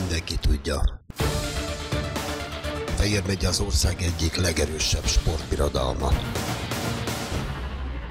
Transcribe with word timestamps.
mindenki 0.00 0.36
tudja. 0.36 1.00
Fehér 2.96 3.22
megy 3.26 3.44
az 3.44 3.60
ország 3.60 4.02
egyik 4.02 4.36
legerősebb 4.36 5.06
sportbirodalma. 5.06 6.06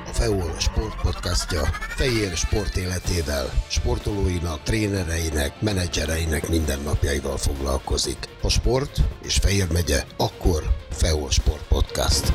A 0.05 0.13
FEOL 0.13 0.55
sportpodcastja 0.59 1.61
Fehér 1.95 2.35
sport 2.35 2.75
életével, 2.75 3.51
sportolóinak, 3.67 4.63
trénereinek, 4.63 5.61
menedzsereinek 5.61 6.49
mindennapjaival 6.49 7.37
foglalkozik. 7.37 8.17
A 8.41 8.49
sport 8.49 9.01
és 9.23 9.35
Fehér 9.35 9.71
megye, 9.71 10.03
akkor 10.17 10.63
FEOL 10.89 11.29
Sport 11.29 11.67
Podcast. 11.67 12.31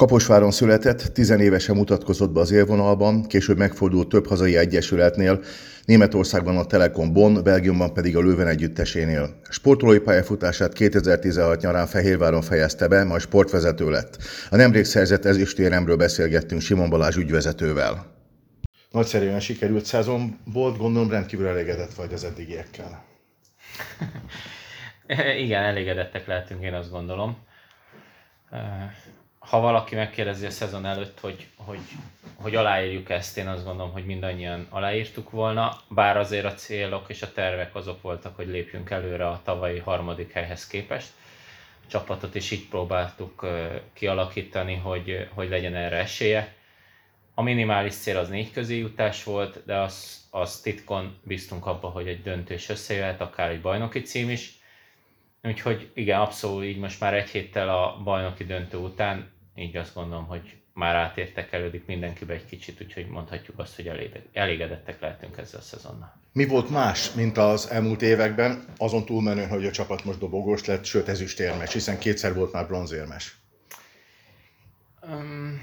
Kaposváron 0.00 0.50
született, 0.50 1.00
tizenévesen 1.00 1.76
mutatkozott 1.76 2.30
be 2.30 2.40
az 2.40 2.50
élvonalban, 2.50 3.26
később 3.26 3.58
megfordult 3.58 4.08
több 4.08 4.26
hazai 4.26 4.56
egyesületnél, 4.56 5.40
Németországban 5.84 6.56
a 6.56 6.64
Telekom 6.64 7.12
Bonn, 7.12 7.42
Belgiumban 7.42 7.92
pedig 7.92 8.16
a 8.16 8.20
Lőven 8.20 8.46
együttesénél. 8.46 9.40
Sportolói 9.50 9.98
pályafutását 9.98 10.72
2016 10.72 11.60
nyarán 11.60 11.86
Fehérváron 11.86 12.42
fejezte 12.42 12.88
be, 12.88 13.04
majd 13.04 13.20
sportvezető 13.20 13.90
lett. 13.90 14.16
A 14.50 14.56
nemrég 14.56 14.84
szerzett 14.84 15.24
ezüstéremről 15.24 15.96
beszélgettünk 15.96 16.60
Simon 16.60 16.90
Balázs 16.90 17.16
ügyvezetővel. 17.16 18.06
Nagyszerűen 18.90 19.40
sikerült 19.40 19.84
szezon 19.84 20.38
volt, 20.52 20.78
gondolom 20.78 21.10
rendkívül 21.10 21.46
elégedett 21.46 21.94
vagy 21.94 22.12
az 22.12 22.24
eddigiekkel. 22.24 23.04
Igen, 25.44 25.62
elégedettek 25.62 26.26
lehetünk, 26.26 26.62
én 26.62 26.74
azt 26.74 26.90
gondolom 26.90 27.36
ha 29.40 29.60
valaki 29.60 29.94
megkérdezi 29.94 30.46
a 30.46 30.50
szezon 30.50 30.86
előtt, 30.86 31.20
hogy, 31.20 31.46
hogy, 31.56 31.80
hogy 32.34 32.54
aláírjuk 32.54 33.10
ezt, 33.10 33.38
én 33.38 33.48
azt 33.48 33.64
gondolom, 33.64 33.92
hogy 33.92 34.04
mindannyian 34.04 34.66
aláírtuk 34.70 35.30
volna, 35.30 35.80
bár 35.88 36.16
azért 36.16 36.44
a 36.44 36.54
célok 36.54 37.04
és 37.08 37.22
a 37.22 37.32
tervek 37.32 37.74
azok 37.74 38.02
voltak, 38.02 38.36
hogy 38.36 38.46
lépjünk 38.48 38.90
előre 38.90 39.28
a 39.28 39.40
tavalyi 39.44 39.78
harmadik 39.78 40.32
helyhez 40.32 40.66
képest. 40.66 41.08
A 41.84 41.90
csapatot 41.90 42.34
is 42.34 42.50
így 42.50 42.68
próbáltuk 42.68 43.46
kialakítani, 43.92 44.74
hogy, 44.74 45.28
hogy 45.34 45.48
legyen 45.48 45.74
erre 45.74 45.96
esélye. 45.96 46.54
A 47.34 47.42
minimális 47.42 47.94
cél 47.94 48.18
az 48.18 48.28
négy 48.28 48.52
közé 48.52 48.76
jutás 48.76 49.24
volt, 49.24 49.62
de 49.64 49.76
az, 49.76 50.26
az 50.30 50.60
titkon 50.60 51.18
bíztunk 51.22 51.66
abba, 51.66 51.88
hogy 51.88 52.08
egy 52.08 52.22
döntős 52.22 52.68
összejöhet, 52.68 53.20
akár 53.20 53.50
egy 53.50 53.60
bajnoki 53.60 54.02
cím 54.02 54.30
is. 54.30 54.59
Úgyhogy 55.42 55.90
igen, 55.94 56.20
abszolút 56.20 56.64
így 56.64 56.78
most 56.78 57.00
már 57.00 57.14
egy 57.14 57.28
héttel 57.28 57.68
a 57.68 58.00
bajnoki 58.04 58.44
döntő 58.44 58.76
után 58.76 59.30
így 59.54 59.76
azt 59.76 59.94
gondolom, 59.94 60.26
hogy 60.26 60.60
már 60.74 60.94
átértekelődik 60.94 61.86
mindenkibe 61.86 62.34
egy 62.34 62.46
kicsit, 62.46 62.80
úgyhogy 62.80 63.06
mondhatjuk 63.06 63.58
azt, 63.58 63.76
hogy 63.76 64.10
elégedettek 64.32 65.00
lehetünk 65.00 65.38
ezzel 65.38 65.60
a 65.60 65.62
szezonnal. 65.62 66.12
Mi 66.32 66.46
volt 66.46 66.70
más, 66.70 67.12
mint 67.12 67.38
az 67.38 67.70
elmúlt 67.70 68.02
években, 68.02 68.64
azon 68.76 69.04
túlmenően, 69.04 69.48
hogy 69.48 69.66
a 69.66 69.70
csapat 69.70 70.04
most 70.04 70.18
dobogós 70.18 70.64
lett, 70.64 70.84
sőt 70.84 71.08
ezüstérmes, 71.08 71.72
hiszen 71.72 71.98
kétszer 71.98 72.34
volt 72.34 72.52
már 72.52 72.66
bronzérmes? 72.66 73.36
Um, 75.02 75.62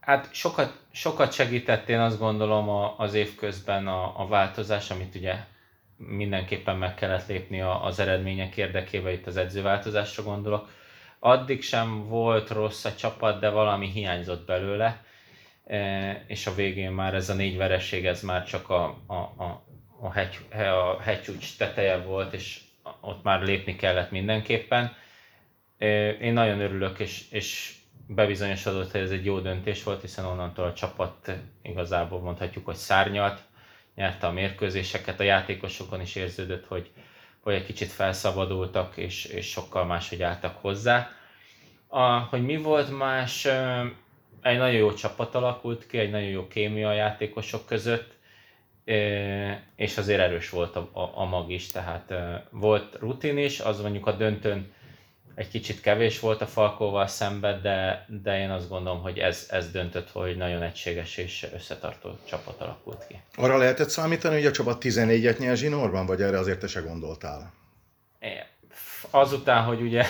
hát 0.00 0.34
sokat, 0.34 0.80
sokat 0.92 1.32
segített 1.32 1.88
én 1.88 1.98
azt 1.98 2.18
gondolom 2.18 2.94
az 2.96 3.14
év 3.14 3.34
közben 3.34 3.86
a, 3.86 4.20
a 4.20 4.26
változás, 4.26 4.90
amit 4.90 5.14
ugye 5.14 5.34
mindenképpen 5.96 6.76
meg 6.76 6.94
kellett 6.94 7.26
lépni 7.26 7.60
az 7.60 7.98
eredmények 7.98 8.56
érdekében, 8.56 9.12
itt 9.12 9.26
az 9.26 9.36
edzőváltozásra 9.36 10.22
gondolok 10.22 10.68
addig 11.18 11.62
sem 11.62 12.08
volt 12.08 12.50
rossz 12.50 12.84
a 12.84 12.94
csapat, 12.94 13.40
de 13.40 13.48
valami 13.48 13.90
hiányzott 13.90 14.46
belőle, 14.46 15.04
e, 15.66 16.24
és 16.26 16.46
a 16.46 16.54
végén 16.54 16.90
már 16.90 17.14
ez 17.14 17.28
a 17.28 17.34
négy 17.34 17.56
vereség, 17.56 18.06
ez 18.06 18.22
már 18.22 18.44
csak 18.44 18.70
a, 18.70 18.84
a, 19.06 19.14
a, 19.14 19.64
a, 20.00 20.12
hegy, 20.12 20.38
a 20.52 21.02
hegycsúcs 21.02 21.56
teteje 21.56 21.96
volt, 21.96 22.32
és 22.32 22.60
ott 23.00 23.22
már 23.22 23.42
lépni 23.42 23.76
kellett 23.76 24.10
mindenképpen. 24.10 24.96
E, 25.78 26.10
én 26.10 26.32
nagyon 26.32 26.60
örülök, 26.60 26.98
és, 26.98 27.30
és 27.30 27.74
bebizonyosodott, 28.06 28.90
hogy 28.90 29.00
ez 29.00 29.10
egy 29.10 29.24
jó 29.24 29.40
döntés 29.40 29.82
volt, 29.82 30.00
hiszen 30.00 30.24
onnantól 30.24 30.64
a 30.64 30.72
csapat 30.72 31.32
igazából 31.62 32.20
mondhatjuk, 32.20 32.64
hogy 32.64 32.74
szárnyalt, 32.74 33.40
nyerte 33.96 34.26
a 34.26 34.32
mérkőzéseket, 34.32 35.20
a 35.20 35.22
játékosokon 35.22 36.00
is 36.00 36.14
érződött, 36.14 36.66
hogy, 36.66 36.90
hogy 37.40 37.54
egy 37.54 37.64
kicsit 37.64 37.88
felszabadultak, 37.88 38.96
és, 38.96 39.24
és 39.24 39.46
sokkal 39.46 39.84
máshogy 39.84 40.22
álltak 40.22 40.56
hozzá. 40.60 41.10
A, 41.86 42.18
hogy 42.18 42.44
mi 42.44 42.56
volt 42.56 42.98
más, 42.98 43.44
egy 44.42 44.58
nagyon 44.58 44.72
jó 44.72 44.92
csapat 44.92 45.34
alakult 45.34 45.86
ki, 45.86 45.98
egy 45.98 46.10
nagyon 46.10 46.28
jó 46.28 46.48
kémia 46.48 46.88
a 46.88 46.92
játékosok 46.92 47.66
között, 47.66 48.14
és 49.76 49.96
azért 49.96 50.20
erős 50.20 50.50
volt 50.50 50.76
a, 50.76 50.88
a, 50.92 51.10
a 51.14 51.24
mag 51.24 51.50
is, 51.50 51.66
tehát 51.66 52.14
volt 52.50 52.96
rutin 53.00 53.38
is, 53.38 53.60
az 53.60 53.80
mondjuk 53.80 54.06
a 54.06 54.12
döntőn 54.12 54.72
egy 55.36 55.48
kicsit 55.48 55.80
kevés 55.80 56.20
volt 56.20 56.40
a 56.40 56.46
Falkóval 56.46 57.06
szemben, 57.06 57.62
de, 57.62 58.06
de 58.22 58.38
én 58.38 58.50
azt 58.50 58.68
gondolom, 58.68 59.02
hogy 59.02 59.18
ez, 59.18 59.46
ez 59.50 59.70
döntött, 59.70 60.10
hogy 60.10 60.36
nagyon 60.36 60.62
egységes 60.62 61.16
és 61.16 61.46
összetartó 61.54 62.18
csapat 62.24 62.60
alakult 62.60 63.06
ki. 63.08 63.20
Arra 63.34 63.56
lehetett 63.56 63.88
számítani, 63.88 64.34
hogy 64.34 64.46
a 64.46 64.50
csapat 64.50 64.82
14-et 64.84 65.38
nyer 65.38 65.56
zsinórban, 65.56 66.06
vagy 66.06 66.22
erre 66.22 66.38
azért 66.38 66.58
te 66.58 66.66
se 66.66 66.80
gondoltál? 66.80 67.52
Azután, 69.10 69.64
hogy 69.64 69.80
ugye 69.80 70.04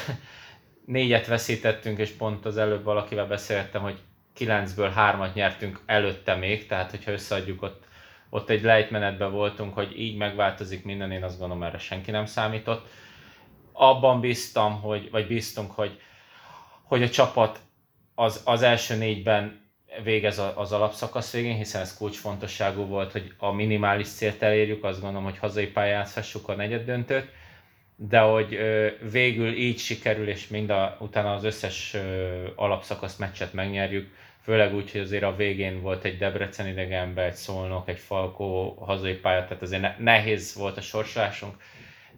négyet 0.85 1.27
veszítettünk, 1.27 1.99
és 1.99 2.11
pont 2.11 2.47
az 2.47 2.57
előbb 2.57 2.85
valakivel 2.85 3.27
beszéltem, 3.27 3.83
hogy 3.83 3.99
kilencből 4.33 4.91
hármat 4.91 5.35
nyertünk 5.35 5.81
előtte 5.87 6.35
még, 6.35 6.67
tehát 6.67 6.91
hogyha 6.91 7.11
összeadjuk 7.13 7.63
ott, 7.63 7.85
ott 8.31 8.51
egy 8.51 8.63
lejtmenetben 8.63 9.33
voltunk, 9.33 9.75
hogy 9.75 10.01
így 10.01 10.17
megváltozik 10.17 10.85
minden, 10.85 11.11
én 11.11 11.25
azt 11.25 11.39
gondolom 11.39 11.63
erre 11.63 11.79
senki 11.79 12.11
nem 12.11 12.27
számított 12.27 12.87
abban 13.77 14.21
bíztam, 14.21 14.81
hogy, 14.81 15.11
vagy 15.11 15.27
bíztunk, 15.27 15.71
hogy, 15.71 16.01
hogy 16.83 17.03
a 17.03 17.09
csapat 17.09 17.61
az, 18.15 18.43
az 18.45 18.63
első 18.63 18.97
négyben 18.97 19.65
végez 20.03 20.43
az 20.55 20.73
alapszakasz 20.73 21.33
végén, 21.33 21.57
hiszen 21.57 21.81
ez 21.81 21.97
kulcsfontosságú 21.97 22.85
volt, 22.85 23.13
hogy 23.13 23.33
a 23.39 23.53
minimális 23.53 24.09
célt 24.09 24.43
elérjük, 24.43 24.85
azt 24.85 25.01
gondolom, 25.01 25.25
hogy 25.25 25.39
hazai 25.39 25.67
pályán 25.67 26.07
a 26.47 26.53
negyed 26.53 26.85
döntőt, 26.85 27.29
de 27.97 28.19
hogy 28.19 28.59
végül 29.11 29.55
így 29.55 29.79
sikerül, 29.79 30.29
és 30.29 30.49
mind 30.49 30.71
a, 30.71 30.97
utána 31.01 31.35
az 31.35 31.45
összes 31.45 31.97
alapszakasz 32.55 33.17
meccset 33.17 33.53
megnyerjük, 33.53 34.15
főleg 34.43 34.75
úgy, 34.75 34.91
hogy 34.91 35.01
azért 35.01 35.23
a 35.23 35.37
végén 35.37 35.81
volt 35.81 36.05
egy 36.05 36.19
Debrecen 36.19 36.69
idegenbe, 36.69 37.23
egy 37.23 37.35
Szolnok, 37.35 37.89
egy 37.89 37.99
Falkó 37.99 38.77
hazai 38.87 39.15
pálya, 39.15 39.45
tehát 39.45 39.63
azért 39.63 39.99
nehéz 39.99 40.55
volt 40.55 40.77
a 40.77 40.81
sorsásunk, 40.81 41.55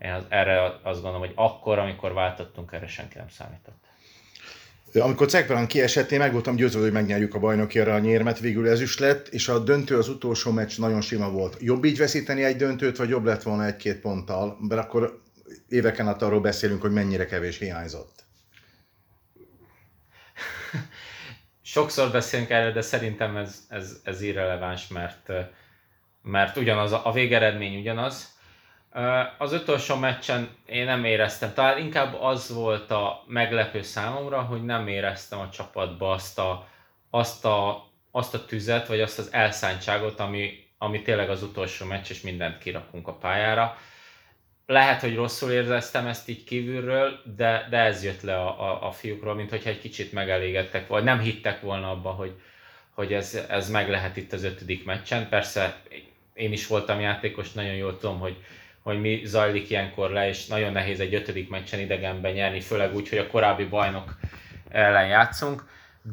én 0.01 0.11
az, 0.11 0.25
erre 0.29 0.63
azt 0.63 1.03
gondolom, 1.03 1.21
hogy 1.21 1.33
akkor, 1.35 1.79
amikor 1.79 2.13
váltottunk, 2.13 2.73
erre 2.73 2.87
senki 2.87 3.19
nem 3.19 3.29
számított. 3.29 3.87
Amikor 4.95 5.27
Cekvelán 5.27 5.67
kiesett, 5.67 6.11
én 6.11 6.19
meg 6.19 6.33
voltam 6.33 6.57
győződő, 6.57 6.85
hogy 6.85 6.93
megnyerjük 6.93 7.35
a 7.35 7.39
bajnoki 7.39 7.79
aranyérmet, 7.79 8.39
végül 8.39 8.69
ez 8.69 8.81
is 8.81 8.99
lett, 8.99 9.29
és 9.29 9.49
a 9.49 9.59
döntő 9.59 9.99
az 9.99 10.09
utolsó 10.09 10.51
meccs 10.51 10.79
nagyon 10.79 11.01
sima 11.01 11.31
volt. 11.31 11.57
Jobb 11.61 11.85
így 11.85 11.99
veszíteni 11.99 12.45
egy 12.45 12.57
döntőt, 12.57 12.97
vagy 12.97 13.09
jobb 13.09 13.25
lett 13.25 13.43
volna 13.43 13.67
egy-két 13.67 14.01
ponttal? 14.01 14.57
Mert 14.69 14.83
akkor 14.83 15.23
éveken 15.69 16.09
át 16.09 16.23
arról 16.23 16.41
beszélünk, 16.41 16.81
hogy 16.81 16.93
mennyire 16.93 17.27
kevés 17.27 17.59
hiányzott. 17.59 18.25
Sokszor 21.63 22.11
beszélünk 22.11 22.51
erről, 22.51 22.73
de 22.73 22.81
szerintem 22.81 23.37
ez, 23.37 23.67
ez, 23.69 24.01
ez 24.05 24.21
irreleváns, 24.21 24.89
mert, 24.89 25.33
mert 26.23 26.57
ugyanaz, 26.57 26.93
a 26.93 27.13
végeredmény 27.15 27.79
ugyanaz, 27.79 28.38
az 29.39 29.53
utolsó 29.53 29.97
meccsen 29.97 30.49
én 30.67 30.85
nem 30.85 31.05
éreztem, 31.05 31.55
talán 31.55 31.79
inkább 31.79 32.21
az 32.21 32.55
volt 32.55 32.91
a 32.91 33.25
meglepő 33.27 33.83
számomra, 33.83 34.41
hogy 34.41 34.65
nem 34.65 34.89
éreztem 34.89 35.39
a 35.39 35.49
csapatba 35.51 36.11
azt 36.11 36.39
a, 36.39 36.69
azt 37.11 37.45
a, 37.45 37.89
azt 38.11 38.35
a 38.35 38.45
tüzet, 38.45 38.87
vagy 38.87 39.01
azt 39.01 39.19
az 39.19 39.33
elszántságot, 39.33 40.21
ami, 40.21 40.67
ami 40.79 41.03
tényleg 41.03 41.31
az 41.31 41.43
utolsó 41.43 41.87
meccs, 41.87 42.11
és 42.11 42.21
mindent 42.21 42.59
kirakunk 42.59 43.09
a 43.09 43.15
pályára. 43.15 43.79
Lehet, 44.67 45.01
hogy 45.01 45.15
rosszul 45.15 45.51
éreztem 45.51 46.07
ezt 46.07 46.29
így 46.29 46.45
kívülről, 46.45 47.21
de, 47.37 47.67
de 47.71 47.79
ez 47.79 48.05
jött 48.05 48.23
le 48.23 48.37
a, 48.41 48.63
a, 48.63 48.87
a 48.87 48.93
fiúkról, 48.93 49.35
mint 49.35 49.51
hogyha 49.51 49.71
egy 49.71 49.81
kicsit 49.81 50.13
megelégedtek, 50.13 50.89
vagy 50.89 51.05
nem 51.05 51.21
hittek 51.21 51.61
volna 51.61 51.91
abba, 51.91 52.11
hogy, 52.11 52.33
hogy 52.95 53.13
ez, 53.13 53.45
ez 53.49 53.71
meg 53.71 53.91
lehet 53.91 54.17
itt 54.17 54.33
az 54.33 54.45
ötödik 54.45 54.85
meccsen. 54.85 55.29
Persze 55.29 55.83
én 56.35 56.53
is 56.53 56.67
voltam 56.67 57.01
játékos, 57.01 57.53
nagyon 57.53 57.75
jól 57.75 57.99
tudom, 57.99 58.19
hogy 58.19 58.37
hogy 58.89 59.01
mi 59.01 59.21
zajlik 59.25 59.71
ilyenkor 59.71 60.11
le, 60.11 60.29
és 60.29 60.47
nagyon 60.47 60.73
nehéz 60.73 61.01
egy 61.01 61.15
ötödik 61.15 61.49
meccsen 61.49 61.81
idegenben 61.81 62.33
nyerni, 62.33 62.61
főleg 62.61 62.95
úgy, 62.95 63.09
hogy 63.09 63.19
a 63.19 63.27
korábbi 63.27 63.65
bajnok 63.65 64.19
ellen 64.69 65.07
játszunk, 65.07 65.69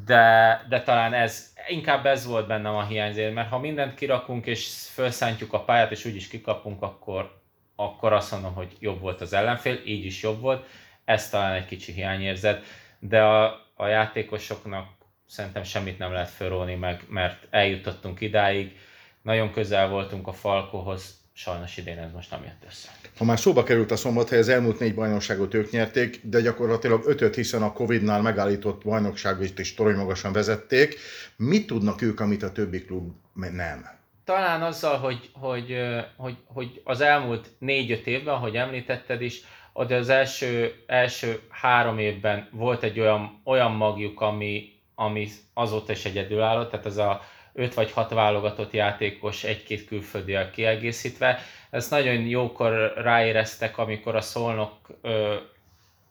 de, 0.06 0.66
de 0.70 0.82
talán 0.82 1.14
ez, 1.14 1.54
inkább 1.68 2.06
ez 2.06 2.26
volt 2.26 2.48
bennem 2.48 2.76
a 2.76 2.86
hiányzé, 2.86 3.30
mert 3.30 3.50
ha 3.50 3.60
mindent 3.60 3.96
kirakunk 3.96 4.46
és 4.46 4.68
felszántjuk 4.94 5.54
a 5.54 5.64
pályát, 5.64 5.92
és 5.92 6.06
úgyis 6.06 6.28
kikapunk, 6.28 6.82
akkor, 6.82 7.42
akkor 7.76 8.14
azt 8.14 8.32
mondom, 8.32 8.54
hogy 8.54 8.78
jobb 8.80 9.00
volt 9.00 9.22
az 9.22 9.34
ellenfél, 9.34 9.80
így 9.86 10.06
is 10.06 10.22
jobb 10.22 10.42
volt, 10.42 10.66
ez 11.06 11.30
talán 11.30 11.54
egy 11.54 11.66
kicsi 11.66 11.92
hiányérzet, 11.92 12.64
de 13.00 13.22
a, 13.22 13.66
a 13.76 13.88
játékosoknak 13.88 14.88
szerintem 15.28 15.64
semmit 15.64 15.98
nem 15.98 16.12
lehet 16.12 16.30
felrólni 16.30 16.76
meg, 16.76 17.04
mert 17.10 17.48
eljutottunk 17.50 18.22
idáig, 18.22 18.78
nagyon 19.22 19.52
közel 19.52 19.90
voltunk 19.90 20.28
a 20.28 20.34
Falkohoz, 20.34 21.25
sajnos 21.38 21.78
idén 21.78 21.98
ez 21.98 22.12
most 22.12 22.32
nem 22.32 22.44
jött 22.44 22.64
össze. 22.68 22.90
Ha 23.18 23.24
már 23.24 23.40
szóba 23.40 23.64
került 23.64 23.92
a 23.92 23.96
szombathely, 23.96 24.40
az 24.40 24.50
elmúlt 24.50 24.80
négy 24.80 24.96
bajnokságot 24.96 25.54
ők 25.54 25.72
nyerték, 25.72 26.20
de 26.24 26.42
gyakorlatilag 26.42 27.06
ötöt, 27.06 27.36
hiszen 27.36 27.62
a 27.62 27.74
Covid-nál 27.74 28.22
megállított 28.22 28.84
bajnokságot 28.84 29.60
is 29.60 29.74
torony 29.74 29.96
magasan 29.96 30.34
vezették. 30.34 31.00
Mit 31.36 31.68
tudnak 31.68 32.02
ők, 32.02 32.20
amit 32.20 32.44
a 32.44 32.52
többi 32.52 32.86
klub 32.86 33.12
nem? 33.34 33.94
Talán 34.24 34.62
azzal, 34.62 34.98
hogy, 34.98 35.30
hogy, 35.34 35.78
hogy, 36.16 36.38
hogy 36.46 36.82
az 36.84 37.02
elmúlt 37.02 37.52
négy-öt 37.60 38.08
évben, 38.08 38.34
ahogy 38.34 38.56
említetted 38.56 39.22
is, 39.22 39.42
de 39.88 39.96
az 39.96 40.10
első, 40.10 40.74
első 40.88 41.40
három 41.50 42.00
évben 42.00 42.50
volt 42.52 42.84
egy 42.84 43.00
olyan, 43.00 43.42
olyan 43.44 43.72
magjuk, 43.72 44.22
ami, 44.22 44.80
ami 44.96 45.30
azóta 45.54 45.92
is 45.92 46.06
egyedülálló, 46.06 46.66
tehát 46.66 46.86
ez 46.86 46.98
a 46.98 47.22
5 47.56 47.74
vagy 47.74 47.92
6 47.92 48.10
válogatott 48.10 48.72
játékos 48.72 49.44
egy-két 49.44 49.88
külföldivel 49.88 50.52
kiegészítve. 50.52 51.40
Ezt 51.70 51.90
nagyon 51.90 52.16
jókor 52.16 52.94
ráéreztek, 52.96 53.78
amikor 53.78 54.16
a 54.16 54.22
szolnok 54.22 54.72
ö, 55.02 55.36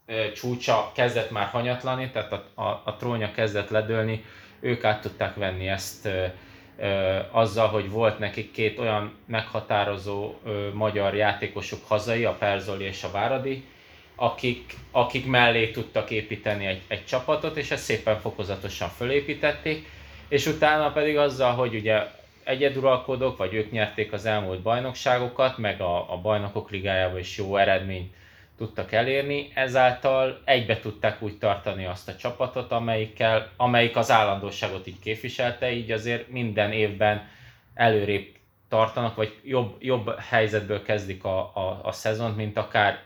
ö, 0.06 0.32
csúcsa 0.32 0.92
kezdett 0.94 1.30
már 1.30 1.46
hanyatlani, 1.46 2.10
tehát 2.10 2.32
a, 2.32 2.62
a, 2.62 2.82
a 2.84 2.96
trónja 2.98 3.30
kezdett 3.30 3.70
ledőlni, 3.70 4.24
ők 4.60 4.84
át 4.84 5.00
tudták 5.00 5.34
venni 5.34 5.68
ezt 5.68 6.06
ö, 6.06 6.24
ö, 6.78 7.18
azzal, 7.30 7.68
hogy 7.68 7.90
volt 7.90 8.18
nekik 8.18 8.50
két 8.50 8.78
olyan 8.78 9.14
meghatározó 9.26 10.34
ö, 10.44 10.68
magyar 10.72 11.14
játékosuk 11.14 11.88
hazai, 11.88 12.24
a 12.24 12.36
Perzoli 12.38 12.84
és 12.84 13.02
a 13.02 13.10
Váradi, 13.10 13.64
akik, 14.16 14.74
akik 14.90 15.26
mellé 15.26 15.70
tudtak 15.70 16.10
építeni 16.10 16.66
egy, 16.66 16.82
egy 16.88 17.04
csapatot, 17.04 17.56
és 17.56 17.70
ezt 17.70 17.84
szépen 17.84 18.20
fokozatosan 18.20 18.88
fölépítették 18.88 19.86
és 20.28 20.46
utána 20.46 20.92
pedig 20.92 21.16
azzal, 21.16 21.54
hogy 21.54 21.74
ugye 21.74 22.06
egyeduralkodók, 22.44 23.36
vagy 23.36 23.54
ők 23.54 23.70
nyerték 23.70 24.12
az 24.12 24.26
elmúlt 24.26 24.60
bajnokságokat, 24.60 25.58
meg 25.58 25.80
a, 25.80 26.12
a 26.12 26.16
bajnokok 26.16 26.70
ligájában 26.70 27.18
is 27.18 27.38
jó 27.38 27.56
eredményt 27.56 28.14
tudtak 28.56 28.92
elérni, 28.92 29.50
ezáltal 29.54 30.40
egybe 30.44 30.80
tudták 30.80 31.22
úgy 31.22 31.38
tartani 31.38 31.86
azt 31.86 32.08
a 32.08 32.16
csapatot, 32.16 32.72
amelyikkel, 32.72 33.50
amelyik 33.56 33.96
az 33.96 34.10
állandóságot 34.10 34.86
így 34.86 34.98
képviselte, 34.98 35.72
így 35.72 35.90
azért 35.90 36.28
minden 36.28 36.72
évben 36.72 37.28
előrébb 37.74 38.26
tartanak, 38.68 39.16
vagy 39.16 39.40
jobb, 39.42 39.76
jobb 39.78 40.18
helyzetből 40.18 40.82
kezdik 40.82 41.24
a, 41.24 41.38
a, 41.38 41.80
a 41.82 41.92
szezont, 41.92 42.36
mint 42.36 42.56
akár 42.56 43.02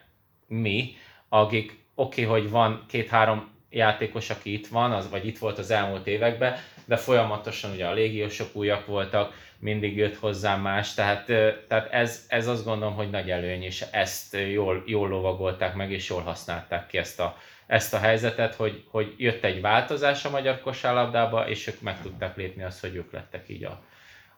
mi, 0.46 0.96
akik 1.28 1.78
oké, 1.94 2.24
okay, 2.24 2.40
hogy 2.40 2.50
van 2.50 2.84
két-három 2.88 3.50
játékos, 3.70 4.30
aki 4.30 4.52
itt 4.52 4.66
van, 4.66 4.92
az, 4.92 5.10
vagy 5.10 5.26
itt 5.26 5.38
volt 5.38 5.58
az 5.58 5.70
elmúlt 5.70 6.06
években, 6.06 6.56
de 6.84 6.96
folyamatosan 6.96 7.70
ugye 7.70 7.86
a 7.86 7.92
légiósok 7.92 8.56
újak 8.56 8.86
voltak, 8.86 9.34
mindig 9.58 9.96
jött 9.96 10.16
hozzá 10.16 10.56
más, 10.56 10.94
tehát, 10.94 11.24
tehát 11.68 11.92
ez, 11.92 12.24
ez 12.28 12.46
azt 12.46 12.64
gondolom, 12.64 12.94
hogy 12.94 13.10
nagy 13.10 13.30
előny, 13.30 13.62
és 13.62 13.84
ezt 13.90 14.36
jól, 14.52 14.82
jól 14.86 15.08
lovagolták 15.08 15.74
meg, 15.74 15.92
és 15.92 16.08
jól 16.08 16.22
használták 16.22 16.86
ki 16.86 16.98
ezt 16.98 17.20
a, 17.20 17.36
ezt 17.66 17.94
a 17.94 17.98
helyzetet, 17.98 18.54
hogy, 18.54 18.84
hogy 18.90 19.14
jött 19.16 19.44
egy 19.44 19.60
változás 19.60 20.24
a 20.24 20.30
magyar 20.30 20.60
kosárlabdába, 20.60 21.48
és 21.48 21.66
ők 21.66 21.80
meg 21.80 22.00
tudták 22.02 22.36
lépni 22.36 22.62
azt, 22.62 22.80
hogy 22.80 22.94
ők 22.94 23.12
lettek 23.12 23.48
így 23.48 23.64
a, 23.64 23.82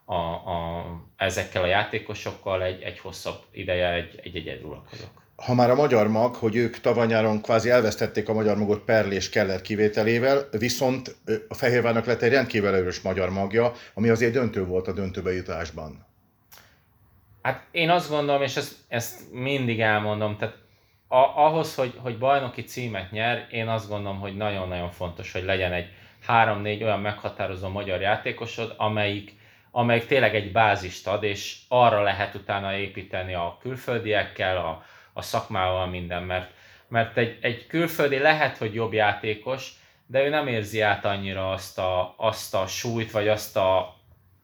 a, 0.05 0.15
a, 0.33 0.85
ezekkel 1.17 1.63
a 1.63 1.67
játékosokkal 1.67 2.63
egy, 2.63 2.81
egy 2.81 2.99
hosszabb 2.99 3.43
ideje 3.51 3.93
egy, 3.93 4.19
egy 4.23 4.35
egyeduralkodók 4.35 5.21
ha 5.45 5.53
már 5.53 5.69
a 5.69 5.75
magyar 5.75 6.07
mag, 6.07 6.35
hogy 6.35 6.55
ők 6.55 6.79
tavaly 6.79 7.41
kvázi 7.41 7.69
elvesztették 7.69 8.29
a 8.29 8.33
magyar 8.33 8.57
magot 8.57 8.83
Perl 8.83 9.11
és 9.11 9.29
Keller 9.29 9.61
kivételével, 9.61 10.47
viszont 10.51 11.15
a 11.49 11.53
Fehérvárnak 11.53 12.05
lett 12.05 12.21
egy 12.21 12.31
rendkívül 12.31 12.75
erős 12.75 13.01
magyar 13.01 13.29
magja, 13.29 13.71
ami 13.93 14.09
azért 14.09 14.33
döntő 14.33 14.65
volt 14.65 14.87
a 14.87 14.93
döntőbe 14.93 15.33
jutásban. 15.33 16.05
Hát 17.41 17.63
én 17.71 17.89
azt 17.89 18.09
gondolom, 18.09 18.41
és 18.41 18.55
ezt, 18.55 18.75
ezt 18.87 19.31
mindig 19.31 19.81
elmondom, 19.81 20.37
tehát 20.37 20.55
a, 21.07 21.17
ahhoz, 21.35 21.75
hogy, 21.75 21.93
hogy 21.97 22.17
bajnoki 22.17 22.63
címet 22.63 23.11
nyer, 23.11 23.47
én 23.51 23.67
azt 23.67 23.89
gondolom, 23.89 24.19
hogy 24.19 24.37
nagyon-nagyon 24.37 24.91
fontos, 24.91 25.31
hogy 25.31 25.43
legyen 25.43 25.73
egy 25.73 25.89
három-négy 26.25 26.83
olyan 26.83 26.99
meghatározó 26.99 27.67
magyar 27.67 28.01
játékosod, 28.01 28.73
amelyik, 28.77 29.33
amelyik 29.71 30.05
tényleg 30.05 30.35
egy 30.35 30.51
bázist 30.51 31.07
ad, 31.07 31.23
és 31.23 31.57
arra 31.67 32.01
lehet 32.01 32.35
utána 32.35 32.77
építeni 32.77 33.33
a 33.33 33.57
külföldiekkel, 33.61 34.57
a, 34.57 34.83
a 35.13 35.21
szakmával 35.21 35.87
minden, 35.87 36.23
mert, 36.23 36.51
mert 36.87 37.17
egy, 37.17 37.37
egy 37.41 37.67
külföldi 37.67 38.17
lehet, 38.17 38.57
hogy 38.57 38.73
jobb 38.73 38.93
játékos, 38.93 39.71
de 40.05 40.23
ő 40.23 40.29
nem 40.29 40.47
érzi 40.47 40.81
át 40.81 41.05
annyira 41.05 41.51
azt 41.51 41.79
a, 41.79 42.13
azt 42.17 42.55
a 42.55 42.67
súlyt, 42.67 43.11
vagy 43.11 43.27
azt 43.27 43.57
a, 43.57 43.95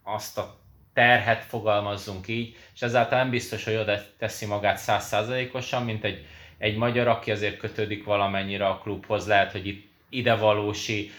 azt 0.03 0.37
a 0.37 0.55
terhet 0.93 1.43
fogalmazzunk 1.43 2.27
így, 2.27 2.55
és 2.75 2.81
ezáltal 2.81 3.17
nem 3.17 3.29
biztos, 3.29 3.63
hogy 3.63 3.75
oda 3.75 3.99
teszi 4.17 4.45
magát 4.45 4.77
százszázalékosan, 4.77 5.83
mint 5.83 6.03
egy, 6.03 6.25
egy 6.57 6.77
magyar, 6.77 7.07
aki 7.07 7.31
azért 7.31 7.57
kötődik 7.57 8.03
valamennyire 8.03 8.67
a 8.67 8.77
klubhoz, 8.77 9.27
lehet, 9.27 9.51
hogy 9.51 9.67
itt 9.67 9.89
ide 10.09 10.35
valósi, 10.35 11.11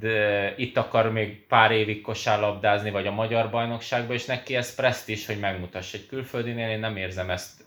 de 0.00 0.54
itt 0.56 0.76
akar 0.76 1.12
még 1.12 1.46
pár 1.46 1.70
évig 1.70 2.00
kosárlabdázni, 2.00 2.90
vagy 2.90 3.06
a 3.06 3.12
magyar 3.12 3.50
bajnokságban, 3.50 4.16
és 4.16 4.24
neki 4.24 4.56
ez 4.56 4.74
presztis, 4.74 5.26
hogy 5.26 5.38
megmutassa 5.38 5.96
egy 5.96 6.06
külföldinél, 6.06 6.70
én 6.70 6.78
nem 6.78 6.96
érzem 6.96 7.30
ezt 7.30 7.64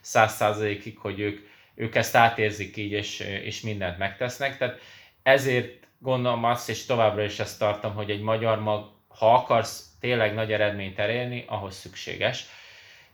száz 0.00 0.34
százalékig, 0.34 0.98
hogy 0.98 1.20
ők, 1.20 1.46
ők 1.74 1.94
ezt 1.94 2.16
átérzik 2.16 2.76
így, 2.76 2.92
és, 2.92 3.20
és 3.20 3.60
mindent 3.60 3.98
megtesznek, 3.98 4.58
tehát 4.58 4.78
ezért 5.22 5.86
gondolom 5.98 6.44
azt, 6.44 6.68
és 6.68 6.86
továbbra 6.86 7.22
is 7.22 7.38
ezt 7.38 7.58
tartom, 7.58 7.94
hogy 7.94 8.10
egy 8.10 8.20
magyar 8.20 8.60
mag, 8.60 8.90
ha 9.08 9.34
akarsz 9.34 9.86
tényleg 10.00 10.34
nagy 10.34 10.52
eredményt 10.52 10.98
elérni, 10.98 11.44
ahhoz 11.46 11.74
szükséges. 11.74 12.46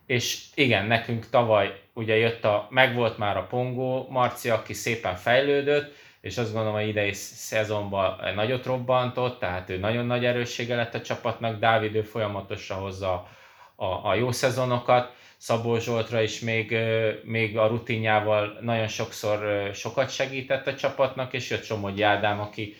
És 0.06 0.44
igen, 0.54 0.86
nekünk 0.86 1.30
tavaly 1.30 1.80
ugye 1.94 2.16
jött 2.16 2.44
a, 2.44 2.66
megvolt 2.70 3.18
már 3.18 3.36
a 3.36 3.46
Pongó, 3.46 4.06
Marci, 4.10 4.50
aki 4.50 4.72
szépen 4.72 5.16
fejlődött, 5.16 5.94
és 6.22 6.38
azt 6.38 6.52
gondolom, 6.52 6.78
hogy 6.78 6.88
idei 6.88 7.12
szezonban 7.12 8.34
nagyot 8.34 8.66
robbantott, 8.66 9.38
tehát 9.38 9.70
ő 9.70 9.78
nagyon 9.78 10.06
nagy 10.06 10.24
erőssége 10.24 10.76
lett 10.76 10.94
a 10.94 11.00
csapatnak, 11.00 11.58
Dávid 11.58 11.94
ő 11.94 12.02
folyamatosan 12.02 12.78
hozza 12.78 13.28
a, 13.74 13.84
a 13.84 14.14
jó 14.14 14.32
szezonokat, 14.32 15.12
Szabó 15.36 15.78
Zsoltra 15.78 16.22
is 16.22 16.40
még, 16.40 16.76
még 17.22 17.58
a 17.58 17.66
rutinjával 17.66 18.58
nagyon 18.60 18.88
sokszor 18.88 19.70
sokat 19.74 20.10
segített 20.10 20.66
a 20.66 20.74
csapatnak, 20.74 21.32
és 21.32 21.50
jött 21.50 21.64
Somogyi 21.64 22.02
Ádám, 22.02 22.40
aki, 22.40 22.76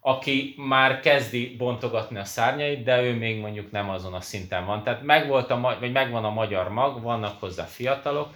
aki 0.00 0.54
már 0.56 1.00
kezdi 1.00 1.56
bontogatni 1.58 2.18
a 2.18 2.24
szárnyait, 2.24 2.82
de 2.82 3.02
ő 3.02 3.14
még 3.14 3.40
mondjuk 3.40 3.70
nem 3.70 3.90
azon 3.90 4.14
a 4.14 4.20
szinten 4.20 4.66
van. 4.66 4.82
Tehát 4.82 5.02
megvolt 5.02 5.50
a, 5.50 5.76
vagy 5.80 5.92
megvan 5.92 6.24
a 6.24 6.30
magyar 6.30 6.68
mag, 6.68 7.02
vannak 7.02 7.40
hozzá 7.40 7.64
fiatalok, 7.64 8.28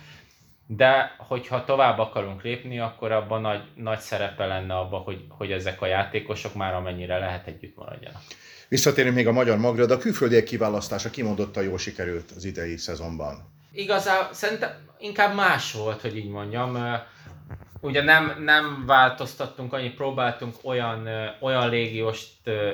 de 0.66 1.14
hogyha 1.18 1.64
tovább 1.64 1.98
akarunk 1.98 2.42
lépni, 2.42 2.78
akkor 2.78 3.12
abban 3.12 3.40
nagy, 3.40 3.62
nagy 3.74 3.98
szerepe 3.98 4.46
lenne 4.46 4.74
abban, 4.74 5.00
hogy, 5.00 5.24
hogy 5.28 5.52
ezek 5.52 5.82
a 5.82 5.86
játékosok 5.86 6.54
már 6.54 6.74
amennyire 6.74 7.18
lehet 7.18 7.46
együtt 7.46 7.76
maradjanak. 7.76 8.22
Visszatérünk 8.68 9.14
még 9.14 9.26
a 9.26 9.32
magyar 9.32 9.58
magra, 9.58 9.86
de 9.86 9.94
a 9.94 9.98
külföldiek 9.98 10.44
kiválasztása 10.44 11.10
kimondottan 11.10 11.62
jól 11.62 11.78
sikerült 11.78 12.30
az 12.36 12.44
idei 12.44 12.76
szezonban. 12.76 13.50
Igazából 13.72 14.32
szerintem 14.32 14.70
inkább 14.98 15.34
más 15.34 15.72
volt, 15.72 16.00
hogy 16.00 16.16
így 16.16 16.28
mondjam. 16.28 16.78
Ugye 17.80 18.02
nem, 18.02 18.42
nem 18.44 18.84
változtattunk 18.86 19.72
annyit, 19.72 19.94
próbáltunk 19.94 20.54
olyan, 20.62 21.08
olyan 21.40 21.68
légióst 21.68 22.32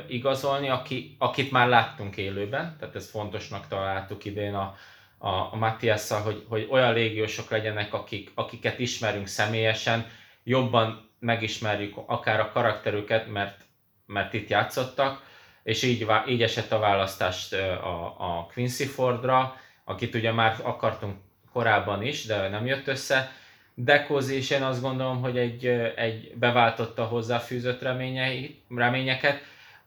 igazolni, 0.08 0.68
aki, 0.68 1.16
akit 1.18 1.50
már 1.50 1.68
láttunk 1.68 2.16
élőben, 2.16 2.76
tehát 2.78 2.94
ez 2.94 3.10
fontosnak 3.10 3.68
találtuk 3.68 4.24
idén 4.24 4.54
a, 4.54 4.76
a, 5.18 5.28
a 5.28 5.56
Matthiasszal, 5.56 6.20
hogy, 6.20 6.44
hogy 6.48 6.66
olyan 6.70 6.92
légiósok 6.92 7.50
legyenek, 7.50 7.94
akik, 7.94 8.30
akiket 8.34 8.78
ismerünk 8.78 9.26
személyesen, 9.26 10.06
jobban 10.44 11.10
megismerjük 11.18 11.96
akár 12.06 12.40
a 12.40 12.50
karakterüket, 12.52 13.32
mert, 13.32 13.60
mert 14.06 14.34
itt 14.34 14.48
játszottak, 14.48 15.22
és 15.62 15.82
így, 15.82 16.06
így 16.28 16.42
esett 16.42 16.72
a 16.72 16.78
választást 16.78 17.52
a, 17.52 18.04
a 18.18 18.48
Quincy 18.52 18.84
Fordra, 18.84 19.56
akit 19.84 20.14
ugye 20.14 20.32
már 20.32 20.56
akartunk 20.62 21.16
korábban 21.52 22.02
is, 22.02 22.24
de 22.24 22.48
nem 22.48 22.66
jött 22.66 22.86
össze. 22.86 23.32
Dekoz 23.74 24.30
is 24.30 24.50
én 24.50 24.62
azt 24.62 24.82
gondolom, 24.82 25.20
hogy 25.20 25.38
egy, 25.38 25.66
egy 25.96 26.32
beváltotta 26.34 27.04
hozzáfűzött 27.04 27.82
reményei, 27.82 28.62
reményeket. 28.76 29.40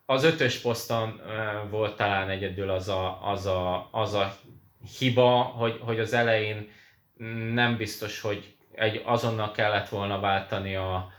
Az 0.05 0.23
ötös 0.23 0.57
poszton 0.57 1.21
volt 1.69 1.95
talán 1.95 2.29
egyedül 2.29 2.69
az 2.69 2.87
a, 2.89 3.19
az 3.31 3.45
a, 3.45 3.87
az 3.91 4.13
a 4.13 4.35
hiba, 4.97 5.41
hogy, 5.41 5.79
hogy 5.83 5.99
az 5.99 6.13
elején 6.13 6.69
nem 7.53 7.77
biztos, 7.77 8.21
hogy 8.21 8.55
egy 8.75 9.01
azonnal 9.05 9.51
kellett 9.51 9.89
volna 9.89 10.19
váltani 10.19 10.75
a, 10.75 11.11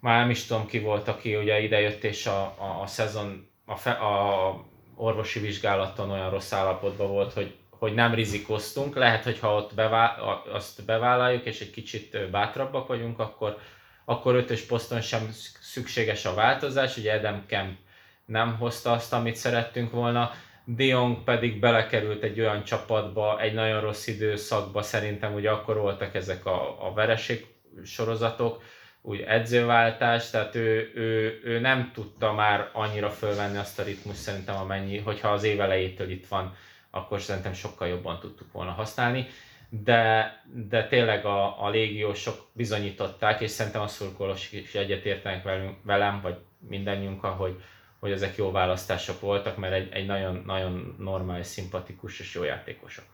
már 0.00 0.20
nem 0.20 0.30
is 0.30 0.46
tudom 0.46 0.66
ki 0.66 0.78
volt, 0.78 1.08
aki 1.08 1.36
ugye 1.36 1.60
idejött 1.60 2.04
és 2.04 2.26
a, 2.26 2.40
a, 2.42 2.80
a 2.82 2.86
szezon, 2.86 3.50
a, 3.64 3.76
fe, 3.76 3.90
a 3.90 4.64
orvosi 4.94 5.40
vizsgálaton 5.40 6.10
olyan 6.10 6.30
rossz 6.30 6.52
állapotban 6.52 7.08
volt, 7.08 7.32
hogy 7.32 7.56
hogy 7.78 7.94
nem 7.94 8.14
rizikoztunk. 8.14 8.94
Lehet, 8.94 9.24
hogy 9.24 9.38
ha 9.38 9.54
ott 9.54 9.74
bevá- 9.74 10.18
azt 10.52 10.84
bevállaljuk, 10.84 11.44
és 11.44 11.60
egy 11.60 11.70
kicsit 11.70 12.30
bátrabbak 12.30 12.86
vagyunk, 12.86 13.18
akkor, 13.18 13.58
akkor 14.04 14.34
ötös 14.34 14.60
poszton 14.60 15.00
sem 15.00 15.28
szükséges 15.60 16.24
a 16.24 16.34
változás. 16.34 16.96
Ugye 16.96 17.14
Adam 17.14 17.46
Kemp 17.46 17.78
nem 18.24 18.56
hozta 18.56 18.92
azt, 18.92 19.12
amit 19.12 19.36
szerettünk 19.36 19.90
volna, 19.90 20.30
Dion 20.76 21.24
pedig 21.24 21.60
belekerült 21.60 22.22
egy 22.22 22.40
olyan 22.40 22.64
csapatba, 22.64 23.40
egy 23.40 23.54
nagyon 23.54 23.80
rossz 23.80 24.06
időszakba, 24.06 24.82
szerintem 24.82 25.34
ugye 25.34 25.50
akkor 25.50 25.76
voltak 25.76 26.14
ezek 26.14 26.46
a, 26.46 26.86
a 26.86 26.92
vereség 26.92 27.46
sorozatok, 27.84 28.62
úgy 29.02 29.20
edzőváltás, 29.20 30.30
tehát 30.30 30.54
ő, 30.54 30.92
ő, 30.94 31.40
ő, 31.44 31.58
nem 31.58 31.90
tudta 31.94 32.32
már 32.32 32.70
annyira 32.72 33.10
fölvenni 33.10 33.56
azt 33.56 33.78
a 33.78 33.82
ritmus 33.82 34.16
szerintem 34.16 34.56
amennyi, 34.56 34.98
hogyha 34.98 35.28
az 35.28 35.42
év 35.42 35.60
elejétől 35.60 36.10
itt 36.10 36.26
van, 36.26 36.56
akkor 36.90 37.20
szerintem 37.20 37.52
sokkal 37.52 37.88
jobban 37.88 38.20
tudtuk 38.20 38.52
volna 38.52 38.70
használni, 38.70 39.26
de, 39.68 40.32
de 40.68 40.86
tényleg 40.86 41.24
a, 41.24 41.64
a 41.64 41.70
légiósok 41.70 42.48
bizonyították, 42.52 43.40
és 43.40 43.50
szerintem 43.50 43.82
a 43.82 43.86
szurkolósok 43.86 44.52
is 44.52 44.74
egyetértenek 44.74 45.48
velem, 45.82 46.20
vagy 46.20 46.36
mindannyiunkkal, 46.68 47.32
hogy, 47.32 47.62
hogy 48.00 48.10
ezek 48.10 48.36
jó 48.36 48.50
választások 48.50 49.20
voltak, 49.20 49.56
mert 49.56 49.74
egy, 49.74 49.88
egy 49.92 50.06
nagyon, 50.06 50.42
nagyon 50.46 50.96
normális, 50.98 51.46
szimpatikus 51.46 52.20
és 52.20 52.34
jó 52.34 52.42
játékosok. 52.42 53.04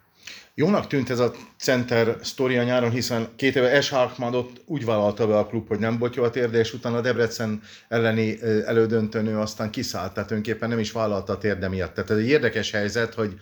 Jónak 0.54 0.86
tűnt 0.86 1.10
ez 1.10 1.18
a 1.18 1.32
center 1.56 2.16
sztoria 2.22 2.62
nyáron, 2.62 2.90
hiszen 2.90 3.28
két 3.36 3.56
éve 3.56 3.80
S. 3.80 3.88
Harkmadot 3.88 4.60
úgy 4.66 4.84
vállalta 4.84 5.26
be 5.26 5.38
a 5.38 5.46
klub, 5.46 5.68
hogy 5.68 5.78
nem 5.78 5.98
botyó 5.98 6.22
a 6.22 6.30
térde, 6.30 6.58
és 6.58 6.72
utána 6.72 6.96
a 6.96 7.00
Debrecen 7.00 7.62
elleni 7.88 8.42
elődöntőnő 8.42 9.38
aztán 9.38 9.70
kiszállt, 9.70 10.14
tehát 10.14 10.30
önképpen 10.30 10.68
nem 10.68 10.78
is 10.78 10.92
vállalta 10.92 11.32
a 11.32 11.38
térde 11.38 11.68
miatt. 11.68 11.94
Tehát 11.94 12.10
ez 12.10 12.16
egy 12.16 12.28
érdekes 12.28 12.70
helyzet, 12.70 13.14
hogy 13.14 13.34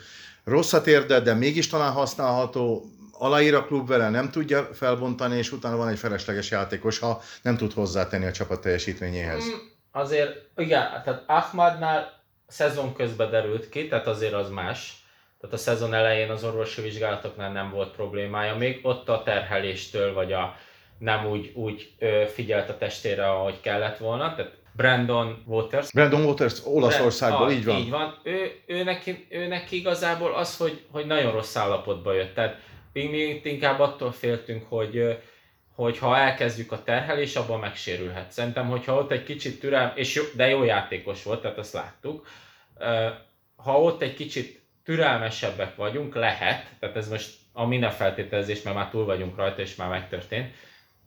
rossz 0.44 0.72
a 0.72 0.80
térde, 0.80 1.20
de 1.20 1.34
mégis 1.34 1.66
talán 1.66 1.92
használható, 1.92 2.84
aláír 3.12 3.54
a 3.54 3.64
klub 3.64 3.88
vele, 3.88 4.10
nem 4.10 4.30
tudja 4.30 4.68
felbontani, 4.72 5.36
és 5.36 5.52
utána 5.52 5.76
van 5.76 5.88
egy 5.88 5.98
felesleges 5.98 6.50
játékos, 6.50 6.98
ha 6.98 7.22
nem 7.42 7.56
tud 7.56 7.72
hozzátenni 7.72 8.26
a 8.26 8.32
csapat 8.32 8.60
teljesítményéhez. 8.60 9.44
Mm, 9.44 9.71
azért, 9.92 10.48
igen, 10.56 11.02
tehát 11.04 11.24
Ahmadnál 11.26 12.20
szezon 12.46 12.94
közben 12.94 13.30
derült 13.30 13.68
ki, 13.68 13.88
tehát 13.88 14.06
azért 14.06 14.32
az 14.32 14.50
más 14.50 15.02
tehát 15.42 15.56
a 15.56 15.60
szezon 15.60 15.94
elején 15.94 16.30
az 16.30 16.44
orvosi 16.44 16.82
vizsgálatoknál 16.82 17.52
nem 17.52 17.70
volt 17.70 17.94
problémája, 17.94 18.56
még 18.56 18.80
ott 18.82 19.08
a 19.08 19.22
terheléstől, 19.22 20.12
vagy 20.12 20.32
a 20.32 20.56
nem 20.98 21.26
úgy, 21.26 21.52
úgy 21.54 21.94
figyelt 22.32 22.68
a 22.68 22.78
testére, 22.78 23.30
ahogy 23.30 23.60
kellett 23.60 23.98
volna, 23.98 24.34
tehát 24.34 24.52
Brandon 24.76 25.42
Waters. 25.46 25.92
Brandon 25.92 26.24
Waters 26.24 26.60
Olaszországból, 26.64 27.46
ah, 27.46 27.52
így 27.52 27.64
van. 27.64 27.78
Így 27.78 27.90
van. 27.90 28.20
Ő, 28.22 28.62
ő, 28.66 28.82
neki, 28.82 29.26
ő 29.30 29.46
neki 29.46 29.76
igazából 29.76 30.34
az, 30.34 30.56
hogy, 30.56 30.84
hogy 30.90 31.06
nagyon 31.06 31.32
rossz 31.32 31.56
állapotba 31.56 32.12
jött. 32.12 32.34
Tehát 32.34 32.58
mi 32.92 33.40
inkább 33.42 33.80
attól 33.80 34.12
féltünk, 34.12 34.64
hogy, 34.68 35.18
hogy 35.74 35.98
ha 35.98 36.16
elkezdjük 36.16 36.72
a 36.72 36.82
terhelés, 36.82 37.36
abban 37.36 37.60
megsérülhet. 37.60 38.30
Szerintem, 38.30 38.68
hogyha 38.68 38.94
ott 38.94 39.10
egy 39.10 39.24
kicsit 39.24 39.60
türel, 39.60 39.92
és 39.96 40.14
jó, 40.14 40.22
de 40.34 40.48
jó 40.48 40.64
játékos 40.64 41.22
volt, 41.22 41.42
tehát 41.42 41.58
azt 41.58 41.72
láttuk, 41.72 42.26
ha 43.56 43.80
ott 43.82 44.02
egy 44.02 44.14
kicsit 44.14 44.60
türelmesebbek 44.84 45.76
vagyunk, 45.76 46.14
lehet, 46.14 46.66
tehát 46.78 46.96
ez 46.96 47.08
most 47.08 47.34
a 47.52 47.66
minden 47.66 47.90
feltételezés, 47.90 48.62
mert 48.62 48.76
már 48.76 48.90
túl 48.90 49.04
vagyunk 49.04 49.36
rajta, 49.36 49.60
és 49.60 49.74
már 49.74 49.88
megtörtént, 49.88 50.54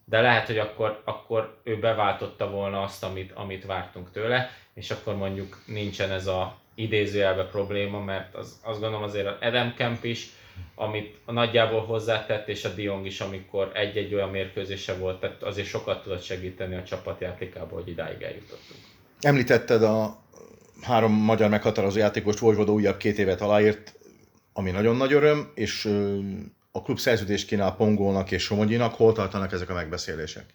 de 0.05 0.22
lehet, 0.22 0.48
hogy 0.48 0.57
akkor, 0.57 1.01
akkor 1.05 1.62
ő 1.63 1.79
beváltotta 1.79 2.50
volna 2.50 2.81
azt, 2.81 3.03
amit, 3.03 3.31
amit 3.31 3.65
vártunk 3.65 4.12
tőle, 4.12 4.51
és 4.74 4.91
akkor 4.91 5.15
mondjuk 5.15 5.63
nincsen 5.65 6.12
ez 6.12 6.27
a 6.27 6.57
idézőjelbe 6.75 7.43
probléma, 7.43 8.00
mert 8.00 8.36
az, 8.36 8.60
azt 8.63 8.79
gondolom 8.79 9.03
azért 9.03 9.27
az 9.27 9.36
Adam 9.41 9.74
Kemp 9.74 10.03
is, 10.03 10.27
amit 10.75 11.17
nagyjából 11.25 11.85
hozzátett, 11.85 12.47
és 12.47 12.65
a 12.65 12.74
Diong 12.74 13.05
is, 13.05 13.19
amikor 13.19 13.71
egy-egy 13.74 14.13
olyan 14.13 14.29
mérkőzése 14.29 14.97
volt, 14.97 15.19
tehát 15.19 15.43
azért 15.43 15.67
sokat 15.67 16.03
tudott 16.03 16.24
segíteni 16.24 16.75
a 16.75 16.83
csapatjátékából, 16.83 17.79
hogy 17.79 17.89
idáig 17.89 18.21
eljutottunk. 18.21 18.79
Említetted 19.21 19.83
a 19.83 20.24
három 20.81 21.12
magyar 21.12 21.50
meghatározó 21.50 21.97
játékos 22.00 22.39
Vojvoda 22.39 22.71
újabb 22.71 22.97
két 22.97 23.17
évet 23.17 23.41
aláírt, 23.41 23.93
ami 24.53 24.71
nagyon 24.71 24.95
nagy 24.95 25.13
öröm, 25.13 25.51
és 25.55 25.85
a 26.71 26.81
klub 26.81 26.97
szerződést 26.97 27.47
kínál 27.47 27.75
Pongónak 27.75 28.31
és 28.31 28.43
Somogyinak. 28.43 28.93
Hol 28.93 29.13
tartanak 29.13 29.51
ezek 29.51 29.69
a 29.69 29.74
megbeszélések? 29.74 30.45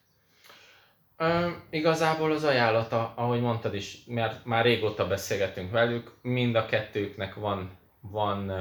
Ö, 1.16 1.48
igazából 1.70 2.32
az 2.32 2.44
ajánlata, 2.44 3.12
ahogy 3.16 3.40
mondtad 3.40 3.74
is, 3.74 3.98
mert 4.06 4.44
már 4.44 4.64
régóta 4.64 5.06
beszélgetünk 5.06 5.70
velük, 5.70 6.12
mind 6.22 6.54
a 6.54 6.66
kettőknek 6.66 7.34
van, 7.34 7.78
van 8.00 8.52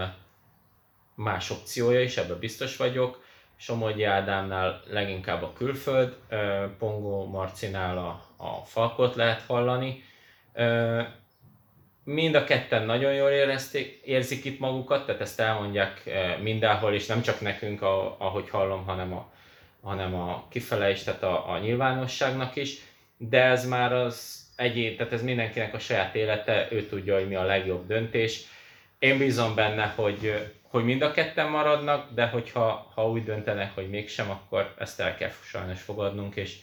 más 1.23 1.49
opciója 1.49 2.01
is, 2.01 2.17
ebben 2.17 2.39
biztos 2.39 2.77
vagyok. 2.77 3.23
Somogyi 3.55 4.03
Ádámnál 4.03 4.81
leginkább 4.89 5.43
a 5.43 5.53
külföld, 5.53 6.17
Pongó 6.77 7.25
Marcinál 7.25 7.97
a, 7.97 8.43
a 8.43 8.65
Falkot 8.65 9.15
lehet 9.15 9.41
hallani 9.41 10.03
mind 12.03 12.35
a 12.35 12.43
ketten 12.43 12.85
nagyon 12.85 13.13
jól 13.13 13.29
érezték, 13.29 14.01
érzik 14.03 14.45
itt 14.45 14.59
magukat, 14.59 15.05
tehát 15.05 15.21
ezt 15.21 15.39
elmondják 15.39 16.09
mindenhol, 16.41 16.93
és 16.93 17.05
nem 17.05 17.21
csak 17.21 17.41
nekünk, 17.41 17.81
ahogy 18.17 18.49
hallom, 18.49 18.85
hanem 18.85 19.13
a, 19.13 19.31
hanem 19.81 20.15
a 20.15 20.45
kifele 20.49 20.89
is, 20.89 21.03
tehát 21.03 21.23
a, 21.23 21.51
a 21.51 21.59
nyilvánosságnak 21.59 22.55
is, 22.55 22.77
de 23.17 23.43
ez 23.43 23.67
már 23.67 23.93
az 23.93 24.47
egyén, 24.55 24.97
tehát 24.97 25.13
ez 25.13 25.23
mindenkinek 25.23 25.73
a 25.73 25.79
saját 25.79 26.15
élete, 26.15 26.67
ő 26.71 26.85
tudja, 26.85 27.13
hogy 27.15 27.27
mi 27.27 27.35
a 27.35 27.43
legjobb 27.43 27.88
döntés. 27.88 28.41
Én 28.99 29.17
bízom 29.17 29.55
benne, 29.55 29.93
hogy, 29.95 30.51
hogy 30.69 30.83
mind 30.83 31.01
a 31.01 31.11
ketten 31.11 31.49
maradnak, 31.49 32.13
de 32.13 32.27
hogyha 32.27 32.91
ha 32.93 33.09
úgy 33.09 33.23
döntenek, 33.23 33.75
hogy 33.75 33.89
mégsem, 33.89 34.29
akkor 34.29 34.73
ezt 34.77 34.99
el 34.99 35.15
kell 35.15 35.31
sajnos 35.43 35.81
fogadnunk, 35.81 36.35
és, 36.35 36.57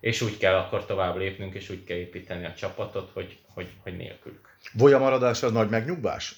és 0.00 0.20
úgy 0.20 0.38
kell 0.38 0.54
akkor 0.54 0.86
tovább 0.86 1.16
lépnünk, 1.16 1.54
és 1.54 1.70
úgy 1.70 1.84
kell 1.84 1.96
építeni 1.96 2.44
a 2.44 2.54
csapatot, 2.54 3.10
hogy, 3.12 3.38
hogy, 3.54 3.68
hogy 3.82 3.96
nélkülük. 3.96 4.56
Volja 4.72 4.98
maradás 4.98 5.42
az 5.42 5.52
nagy 5.52 5.68
megnyugvás? 5.68 6.34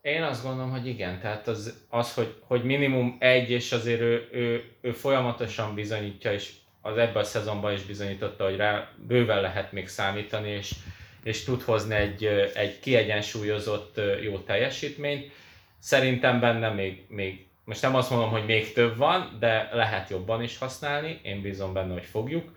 Én 0.00 0.22
azt 0.22 0.42
gondolom, 0.42 0.70
hogy 0.70 0.86
igen. 0.86 1.20
Tehát 1.20 1.48
az, 1.48 1.84
az 1.88 2.14
hogy, 2.14 2.34
hogy 2.40 2.64
minimum 2.64 3.16
egy, 3.18 3.50
és 3.50 3.72
azért 3.72 4.00
ő, 4.00 4.28
ő, 4.32 4.64
ő 4.80 4.92
folyamatosan 4.92 5.74
bizonyítja, 5.74 6.32
és 6.32 6.52
az 6.80 6.96
ebben 6.96 7.22
a 7.22 7.24
szezonban 7.24 7.72
is 7.72 7.82
bizonyította, 7.82 8.44
hogy 8.44 8.56
rá 8.56 8.88
bőven 9.06 9.40
lehet 9.40 9.72
még 9.72 9.88
számítani, 9.88 10.50
és, 10.50 10.74
és 11.22 11.44
tud 11.44 11.62
hozni 11.62 11.94
egy, 11.94 12.24
egy 12.54 12.80
kiegyensúlyozott 12.80 14.00
jó 14.22 14.38
teljesítményt. 14.38 15.32
Szerintem 15.78 16.40
benne 16.40 16.68
még, 16.68 17.04
még, 17.08 17.46
most 17.64 17.82
nem 17.82 17.94
azt 17.94 18.10
mondom, 18.10 18.30
hogy 18.30 18.44
még 18.44 18.72
több 18.72 18.96
van, 18.96 19.36
de 19.38 19.68
lehet 19.72 20.10
jobban 20.10 20.42
is 20.42 20.58
használni, 20.58 21.20
én 21.22 21.42
bízom 21.42 21.72
benne, 21.72 21.92
hogy 21.92 22.04
fogjuk. 22.04 22.56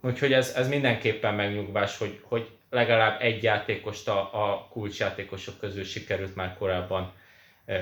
Úgyhogy 0.00 0.32
ez, 0.32 0.54
ez 0.56 0.68
mindenképpen 0.68 1.34
megnyugvás, 1.34 1.98
hogy, 1.98 2.20
hogy 2.22 2.50
legalább 2.70 3.20
egy 3.20 3.42
játékost 3.42 4.08
a, 4.08 4.20
a 4.44 4.66
kulcsjátékosok 4.70 5.58
közül 5.58 5.84
sikerült 5.84 6.34
már 6.34 6.56
korábban 6.58 7.12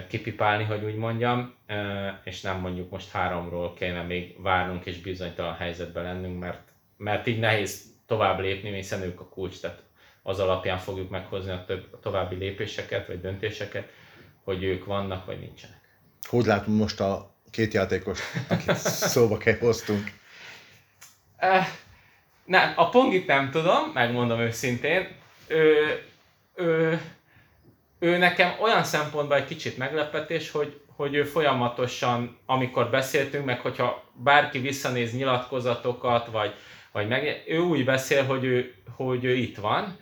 kipipálni, 0.08 0.64
hogy 0.64 0.84
úgy 0.84 0.94
mondjam, 0.94 1.54
és 2.24 2.40
nem 2.40 2.60
mondjuk 2.60 2.90
most 2.90 3.10
háromról 3.10 3.74
kéne 3.74 4.02
még 4.02 4.42
várnunk 4.42 4.86
és 4.86 5.00
bizonytalan 5.00 5.56
helyzetben 5.56 6.02
lennünk, 6.02 6.40
mert, 6.40 6.68
mert 6.96 7.26
így 7.26 7.38
nehéz 7.38 7.82
tovább 8.06 8.38
lépni, 8.38 8.74
hiszen 8.74 9.02
ők 9.02 9.20
a 9.20 9.28
kulcs, 9.28 9.60
tehát 9.60 9.82
az 10.28 10.38
alapján 10.38 10.78
fogjuk 10.78 11.10
meghozni 11.10 11.50
a, 11.50 11.64
több, 11.66 11.86
a 11.92 11.98
további 12.00 12.34
lépéseket 12.34 13.06
vagy 13.06 13.20
döntéseket, 13.20 13.88
hogy 14.44 14.64
ők 14.64 14.84
vannak 14.84 15.26
vagy 15.26 15.40
nincsenek. 15.40 15.80
Hogy 16.22 16.44
látom 16.44 16.74
most 16.74 17.00
a 17.00 17.34
két 17.50 17.72
játékos, 17.74 18.20
akit 18.48 18.76
szóba 19.12 19.38
hoztunk? 19.60 20.12
Nem, 22.44 22.72
a 22.76 22.88
Pongit 22.88 23.26
nem 23.26 23.50
tudom, 23.50 23.90
megmondom 23.94 24.40
őszintén. 24.40 25.08
Ő, 25.46 25.98
ő, 26.54 27.00
ő 27.98 28.16
nekem 28.16 28.52
olyan 28.60 28.84
szempontból 28.84 29.36
egy 29.36 29.46
kicsit 29.46 29.78
meglepetés, 29.78 30.50
hogy, 30.50 30.80
hogy 30.96 31.14
ő 31.14 31.24
folyamatosan, 31.24 32.38
amikor 32.46 32.90
beszéltünk, 32.90 33.44
meg 33.44 33.60
hogyha 33.60 34.04
bárki 34.12 34.58
visszanéz 34.58 35.12
nyilatkozatokat, 35.12 36.26
vagy, 36.26 36.54
vagy 36.92 37.08
meg, 37.08 37.44
ő 37.46 37.58
úgy 37.58 37.84
beszél, 37.84 38.24
hogy 38.24 38.44
ő, 38.44 38.74
hogy 38.96 39.24
ő 39.24 39.34
itt 39.34 39.56
van, 39.56 39.96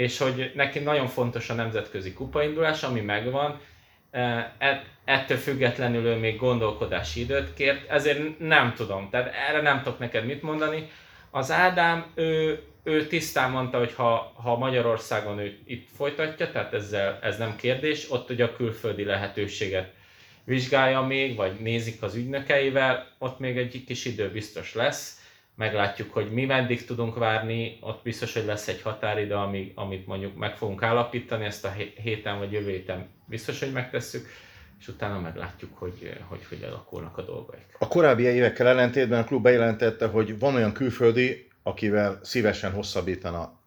és 0.00 0.18
hogy 0.18 0.52
neki 0.54 0.78
nagyon 0.78 1.06
fontos 1.06 1.50
a 1.50 1.54
nemzetközi 1.54 2.12
kupaindulás, 2.12 2.82
ami 2.82 3.00
megvan, 3.00 3.60
e, 4.10 4.54
ettől 5.04 5.36
függetlenül 5.36 6.06
ő 6.06 6.16
még 6.16 6.36
gondolkodási 6.36 7.20
időt 7.20 7.54
kért, 7.54 7.90
ezért 7.90 8.38
nem 8.38 8.74
tudom, 8.74 9.08
tehát 9.10 9.34
erre 9.48 9.60
nem 9.60 9.82
tudok 9.82 9.98
neked 9.98 10.24
mit 10.26 10.42
mondani. 10.42 10.90
Az 11.30 11.50
Ádám, 11.50 12.06
ő, 12.14 12.62
ő 12.82 13.06
tisztán 13.06 13.50
mondta, 13.50 13.78
hogy 13.78 13.94
ha, 13.94 14.32
ha 14.42 14.58
Magyarországon 14.58 15.38
ő 15.38 15.58
itt 15.66 15.88
folytatja, 15.96 16.50
tehát 16.50 16.74
ezzel, 16.74 17.18
ez 17.22 17.38
nem 17.38 17.56
kérdés, 17.56 18.10
ott 18.10 18.30
ugye 18.30 18.44
a 18.44 18.56
külföldi 18.56 19.04
lehetőséget 19.04 19.92
vizsgálja 20.44 21.00
még, 21.00 21.36
vagy 21.36 21.60
nézik 21.60 22.02
az 22.02 22.14
ügynökeivel, 22.14 23.06
ott 23.18 23.38
még 23.38 23.56
egy 23.56 23.84
kis 23.86 24.04
idő 24.04 24.30
biztos 24.30 24.74
lesz. 24.74 25.19
Meglátjuk, 25.60 26.12
hogy 26.12 26.30
mi 26.30 26.44
meddig 26.44 26.84
tudunk 26.84 27.18
várni, 27.18 27.78
ott 27.80 28.02
biztos, 28.02 28.32
hogy 28.32 28.44
lesz 28.44 28.68
egy 28.68 28.82
határidő, 28.82 29.34
ami, 29.34 29.72
amit 29.74 30.06
mondjuk 30.06 30.36
meg 30.36 30.56
fogunk 30.56 30.82
állapítani, 30.82 31.44
ezt 31.44 31.64
a 31.64 31.74
héten 31.94 32.38
vagy 32.38 32.52
jövő 32.52 32.70
héten 32.70 33.08
biztos, 33.26 33.58
hogy 33.58 33.72
megtesszük 33.72 34.28
és 34.78 34.88
utána 34.88 35.20
meglátjuk, 35.20 35.78
hogy 35.78 36.20
hogy, 36.28 36.46
hogy 36.48 36.62
alakulnak 36.62 37.18
a 37.18 37.22
dolgaik. 37.22 37.76
A 37.78 37.88
korábbi 37.88 38.22
évekkel 38.22 38.66
ellentétben 38.66 39.20
a 39.20 39.24
klub 39.24 39.42
bejelentette, 39.42 40.06
hogy 40.06 40.38
van 40.38 40.54
olyan 40.54 40.72
külföldi, 40.72 41.48
akivel 41.62 42.20
szívesen 42.22 42.72
hosszabbítana. 42.72 43.60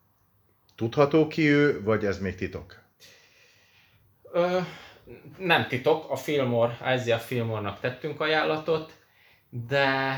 Tudható 0.76 1.28
ki 1.28 1.48
ő, 1.48 1.84
vagy 1.84 2.06
ez 2.06 2.20
még 2.20 2.36
titok? 2.36 2.82
Ö, 4.32 4.60
nem 5.38 5.68
titok, 5.68 6.12
a 6.12 6.16
Fillmore, 6.16 6.78
a 7.14 7.18
Fillmore-nak 7.18 7.80
tettünk 7.80 8.22
ajánlatot, 8.22 8.94
de 9.50 10.16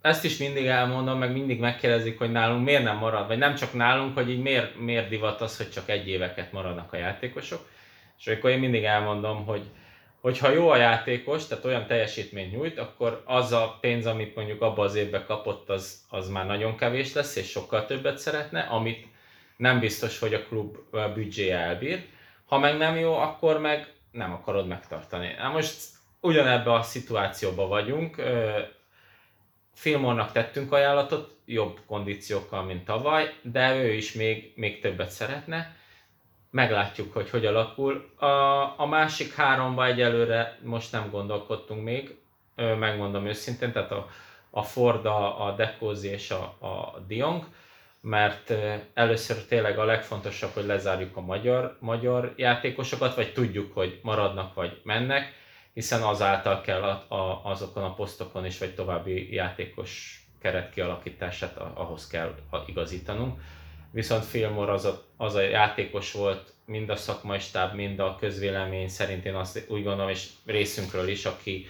ezt 0.00 0.24
is 0.24 0.36
mindig 0.36 0.66
elmondom, 0.66 1.18
meg 1.18 1.32
mindig 1.32 1.60
megkérdezik, 1.60 2.18
hogy 2.18 2.32
nálunk 2.32 2.64
miért 2.64 2.82
nem 2.82 2.96
marad, 2.96 3.26
vagy 3.26 3.38
nem 3.38 3.54
csak 3.54 3.72
nálunk, 3.72 4.14
hogy 4.14 4.30
így 4.30 4.42
miért, 4.42 4.78
miért 4.78 5.08
divat 5.08 5.40
az, 5.40 5.56
hogy 5.56 5.70
csak 5.70 5.88
egy 5.88 6.08
éveket 6.08 6.52
maradnak 6.52 6.92
a 6.92 6.96
játékosok. 6.96 7.68
És 8.18 8.26
akkor 8.26 8.50
én 8.50 8.58
mindig 8.58 8.84
elmondom, 8.84 9.44
hogy 9.44 9.62
hogyha 10.20 10.50
jó 10.50 10.68
a 10.68 10.76
játékos, 10.76 11.46
tehát 11.46 11.64
olyan 11.64 11.86
teljesítményt 11.86 12.52
nyújt, 12.52 12.78
akkor 12.78 13.22
az 13.24 13.52
a 13.52 13.78
pénz, 13.80 14.06
amit 14.06 14.34
mondjuk 14.34 14.62
abban 14.62 14.86
az 14.86 14.94
évben 14.94 15.24
kapott, 15.26 15.68
az, 15.68 16.04
az 16.08 16.28
már 16.28 16.46
nagyon 16.46 16.76
kevés 16.76 17.12
lesz, 17.12 17.36
és 17.36 17.50
sokkal 17.50 17.86
többet 17.86 18.18
szeretne, 18.18 18.60
amit 18.60 19.06
nem 19.56 19.80
biztos, 19.80 20.18
hogy 20.18 20.34
a 20.34 20.42
klub 20.42 20.76
büdzséje 21.14 21.56
elbír. 21.56 22.04
Ha 22.46 22.58
meg 22.58 22.76
nem 22.76 22.96
jó, 22.96 23.14
akkor 23.14 23.60
meg 23.60 23.92
nem 24.10 24.32
akarod 24.32 24.66
megtartani. 24.66 25.34
Na 25.38 25.48
most 25.48 25.76
ugyanebben 26.20 26.74
a 26.74 26.82
szituációban 26.82 27.68
vagyunk, 27.68 28.22
Filmornak 29.78 30.32
tettünk 30.32 30.72
ajánlatot, 30.72 31.36
jobb 31.44 31.80
kondíciókkal, 31.86 32.62
mint 32.62 32.84
tavaly, 32.84 33.34
de 33.42 33.76
ő 33.76 33.92
is 33.92 34.12
még, 34.12 34.52
még 34.56 34.80
többet 34.80 35.10
szeretne. 35.10 35.76
Meglátjuk, 36.50 37.12
hogy 37.12 37.30
hogy 37.30 37.46
alakul. 37.46 38.10
A, 38.16 38.26
a 38.80 38.86
másik 38.86 39.34
háromba 39.34 39.86
egyelőre 39.86 40.58
most 40.62 40.92
nem 40.92 41.10
gondolkodtunk 41.10 41.82
még, 41.82 42.14
megmondom 42.54 43.26
őszintén, 43.26 43.72
tehát 43.72 43.90
a, 43.90 44.08
a 44.50 44.62
Ford, 44.62 45.06
a, 45.06 45.54
Decozi 45.56 46.08
és 46.08 46.30
a, 46.30 46.42
a 46.42 46.98
Diong, 47.06 47.44
mert 48.00 48.54
először 48.94 49.36
tényleg 49.36 49.78
a 49.78 49.84
legfontosabb, 49.84 50.50
hogy 50.50 50.66
lezárjuk 50.66 51.16
a 51.16 51.20
magyar, 51.20 51.76
magyar 51.80 52.32
játékosokat, 52.36 53.14
vagy 53.14 53.32
tudjuk, 53.32 53.74
hogy 53.74 54.00
maradnak 54.02 54.54
vagy 54.54 54.80
mennek, 54.82 55.37
hiszen 55.78 56.02
azáltal 56.02 56.60
kell 56.60 56.82
a, 56.82 57.14
a, 57.14 57.40
azokon 57.44 57.82
a 57.82 57.94
posztokon 57.94 58.46
is, 58.46 58.58
vagy 58.58 58.74
további 58.74 59.34
játékos 59.34 60.22
keret 60.40 60.70
kialakítását 60.70 61.56
ahhoz 61.74 62.06
kell 62.06 62.34
igazítanunk. 62.66 63.40
Viszont 63.90 64.24
Filmor 64.24 64.68
az 64.68 64.84
a, 64.84 65.04
az 65.16 65.34
a 65.34 65.40
játékos 65.40 66.12
volt, 66.12 66.52
mind 66.64 66.90
a 66.90 66.96
szakmai 66.96 67.38
stáb, 67.38 67.74
mind 67.74 67.98
a 67.98 68.16
közvélemény 68.20 68.88
szerint 68.88 69.24
én 69.24 69.34
azt 69.34 69.64
úgy 69.68 69.84
gondolom, 69.84 70.10
és 70.10 70.28
részünkről 70.46 71.08
is, 71.08 71.24
aki, 71.24 71.66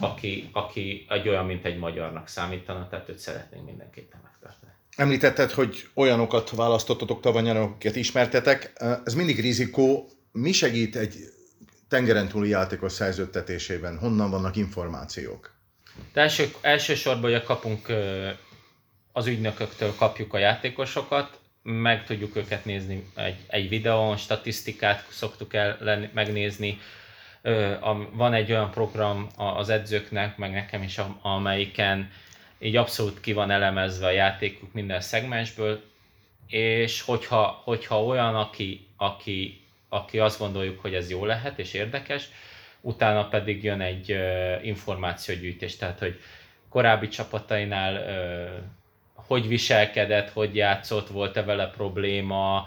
aki, 0.00 0.48
aki 0.52 1.06
egy 1.08 1.28
olyan, 1.28 1.46
mint 1.46 1.64
egy 1.64 1.78
magyarnak 1.78 2.28
számítana, 2.28 2.88
tehát 2.88 3.08
őt 3.08 3.18
szeretnénk 3.18 3.64
mindenképpen 3.64 4.20
megtartani. 4.22 4.72
Említetted, 4.96 5.50
hogy 5.50 5.88
olyanokat 5.94 6.50
választottatok 6.50 7.20
tavaly, 7.20 7.50
akiket 7.50 7.96
ismertetek. 7.96 8.72
Ez 9.04 9.14
mindig 9.14 9.40
rizikó. 9.40 10.08
Mi 10.32 10.52
segít 10.52 10.96
egy 10.96 11.14
tengeren 11.88 12.28
túli 12.28 12.48
játékos 12.48 12.92
szerződtetésében? 12.92 13.98
Honnan 13.98 14.30
vannak 14.30 14.56
információk? 14.56 15.54
De 16.12 16.20
első, 16.20 16.50
elsősorban 16.60 17.30
ugye 17.30 17.40
kapunk 17.40 17.92
az 19.12 19.26
ügynököktől 19.26 19.94
kapjuk 19.94 20.34
a 20.34 20.38
játékosokat, 20.38 21.38
meg 21.62 22.04
tudjuk 22.04 22.36
őket 22.36 22.64
nézni 22.64 23.10
egy, 23.14 23.36
egy 23.46 23.68
videón, 23.68 24.16
statisztikát 24.16 25.06
szoktuk 25.10 25.54
el 25.54 25.76
lenni, 25.80 26.08
megnézni. 26.14 26.78
Van 28.12 28.34
egy 28.34 28.50
olyan 28.50 28.70
program 28.70 29.26
az 29.36 29.68
edzőknek, 29.68 30.36
meg 30.36 30.52
nekem 30.52 30.82
is, 30.82 31.00
amelyiken 31.22 32.10
így 32.58 32.76
abszolút 32.76 33.20
ki 33.20 33.32
van 33.32 33.50
elemezve 33.50 34.06
a 34.06 34.10
játékuk 34.10 34.72
minden 34.72 35.00
szegmensből, 35.00 35.82
és 36.46 37.00
hogyha, 37.00 37.60
hogyha 37.64 38.04
olyan, 38.04 38.34
aki, 38.34 38.88
aki 38.96 39.65
aki 39.88 40.18
azt 40.18 40.38
gondoljuk, 40.38 40.80
hogy 40.80 40.94
ez 40.94 41.10
jó 41.10 41.24
lehet 41.24 41.58
és 41.58 41.74
érdekes, 41.74 42.28
utána 42.80 43.28
pedig 43.28 43.64
jön 43.64 43.80
egy 43.80 44.16
információgyűjtés, 44.62 45.76
tehát 45.76 45.98
hogy 45.98 46.20
korábbi 46.68 47.08
csapatainál 47.08 48.02
hogy 49.26 49.48
viselkedett, 49.48 50.30
hogy 50.30 50.56
játszott, 50.56 51.08
volt-e 51.08 51.42
vele 51.42 51.66
probléma, 51.66 52.66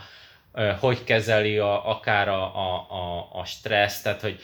hogy 0.79 1.03
kezeli 1.03 1.58
a, 1.58 1.89
akár 1.89 2.27
a, 2.27 2.55
a, 2.55 3.29
a 3.32 3.45
stressz, 3.45 4.01
tehát 4.01 4.21
hogy 4.21 4.39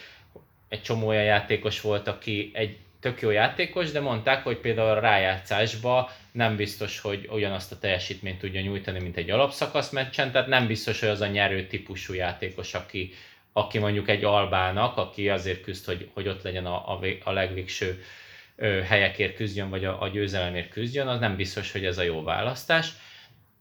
egy 0.70 0.82
csomó 0.82 1.08
olyan 1.08 1.24
játékos 1.24 1.82
volt, 1.82 2.08
aki 2.08 2.52
egy 2.54 2.78
tök 3.00 3.22
jó 3.22 3.30
játékos, 3.30 3.92
de 3.92 4.00
mondták, 4.00 4.44
hogy 4.44 4.58
például 4.58 4.90
a 4.90 5.00
rájátszásba 5.00 6.12
nem 6.36 6.56
biztos, 6.56 7.00
hogy 7.00 7.28
ugyanazt 7.32 7.72
a 7.72 7.78
teljesítményt 7.78 8.40
tudja 8.40 8.62
nyújtani, 8.62 9.00
mint 9.00 9.18
egy 9.18 9.30
alapszakasz 9.30 9.90
meccsen, 9.90 10.32
tehát 10.32 10.48
nem 10.48 10.68
biztos, 10.68 11.00
hogy 11.00 11.10
az 11.10 11.22
a 11.22 11.28
nyerő 11.28 11.68
típusú 11.68 12.14
játékos, 12.14 12.74
aki, 12.74 13.14
aki 13.54 13.78
mondjuk 13.78 14.10
egy 14.10 14.24
albának, 14.24 14.98
aki 14.98 15.30
azért 15.30 15.62
küzd, 15.62 15.86
hogy, 15.86 16.10
hogy 16.14 16.28
ott 16.28 16.42
legyen 16.42 16.66
a, 16.66 16.94
a, 16.94 17.00
a 17.24 17.32
legvégső 17.32 18.04
helyekért 18.88 19.36
küzdjön, 19.36 19.70
vagy 19.70 19.86
a, 19.86 20.02
a 20.02 20.08
győzelemért 20.08 20.70
küzdjön, 20.70 21.08
az 21.08 21.20
nem 21.20 21.36
biztos, 21.36 21.72
hogy 21.72 21.86
ez 21.86 21.98
a 21.98 22.04
jó 22.04 22.24
választás. 22.24 22.92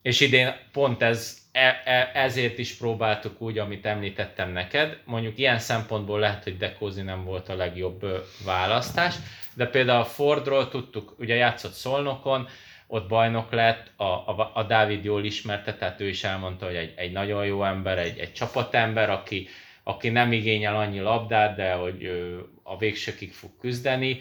És 0.04 0.20
idén 0.20 0.54
pont 0.72 1.02
ez, 1.02 1.38
e, 1.52 1.82
e, 1.84 2.10
ezért 2.14 2.58
is 2.58 2.76
próbáltuk 2.76 3.40
úgy, 3.40 3.58
amit 3.58 3.86
említettem 3.86 4.52
neked. 4.52 4.98
Mondjuk 5.04 5.38
ilyen 5.38 5.58
szempontból 5.58 6.18
lehet, 6.18 6.42
hogy 6.42 6.56
Dekózi 6.56 7.02
nem 7.02 7.24
volt 7.24 7.48
a 7.48 7.56
legjobb 7.56 8.26
választás, 8.44 9.14
de 9.54 9.66
például 9.66 10.00
a 10.00 10.04
Fordról 10.04 10.68
tudtuk, 10.68 11.14
ugye 11.18 11.34
játszott 11.34 11.72
Szolnokon, 11.72 12.48
ott 12.86 13.08
bajnok 13.08 13.52
lett, 13.52 13.90
a, 13.96 14.04
a, 14.04 14.50
a 14.54 14.62
Dávid 14.62 15.04
jól 15.04 15.24
ismerte, 15.24 15.74
tehát 15.74 16.00
ő 16.00 16.08
is 16.08 16.24
elmondta, 16.24 16.66
hogy 16.66 16.76
egy, 16.76 16.92
egy 16.96 17.12
nagyon 17.12 17.46
jó 17.46 17.64
ember, 17.64 17.98
egy, 17.98 18.18
egy 18.18 18.32
csapatember, 18.32 19.10
aki, 19.10 19.48
aki 19.82 20.08
nem 20.08 20.32
igényel 20.32 20.76
annyi 20.76 21.00
labdát, 21.00 21.56
de 21.56 21.72
hogy 21.72 22.10
a 22.62 22.78
végsőkig 22.78 23.32
fog 23.32 23.50
küzdeni. 23.60 24.20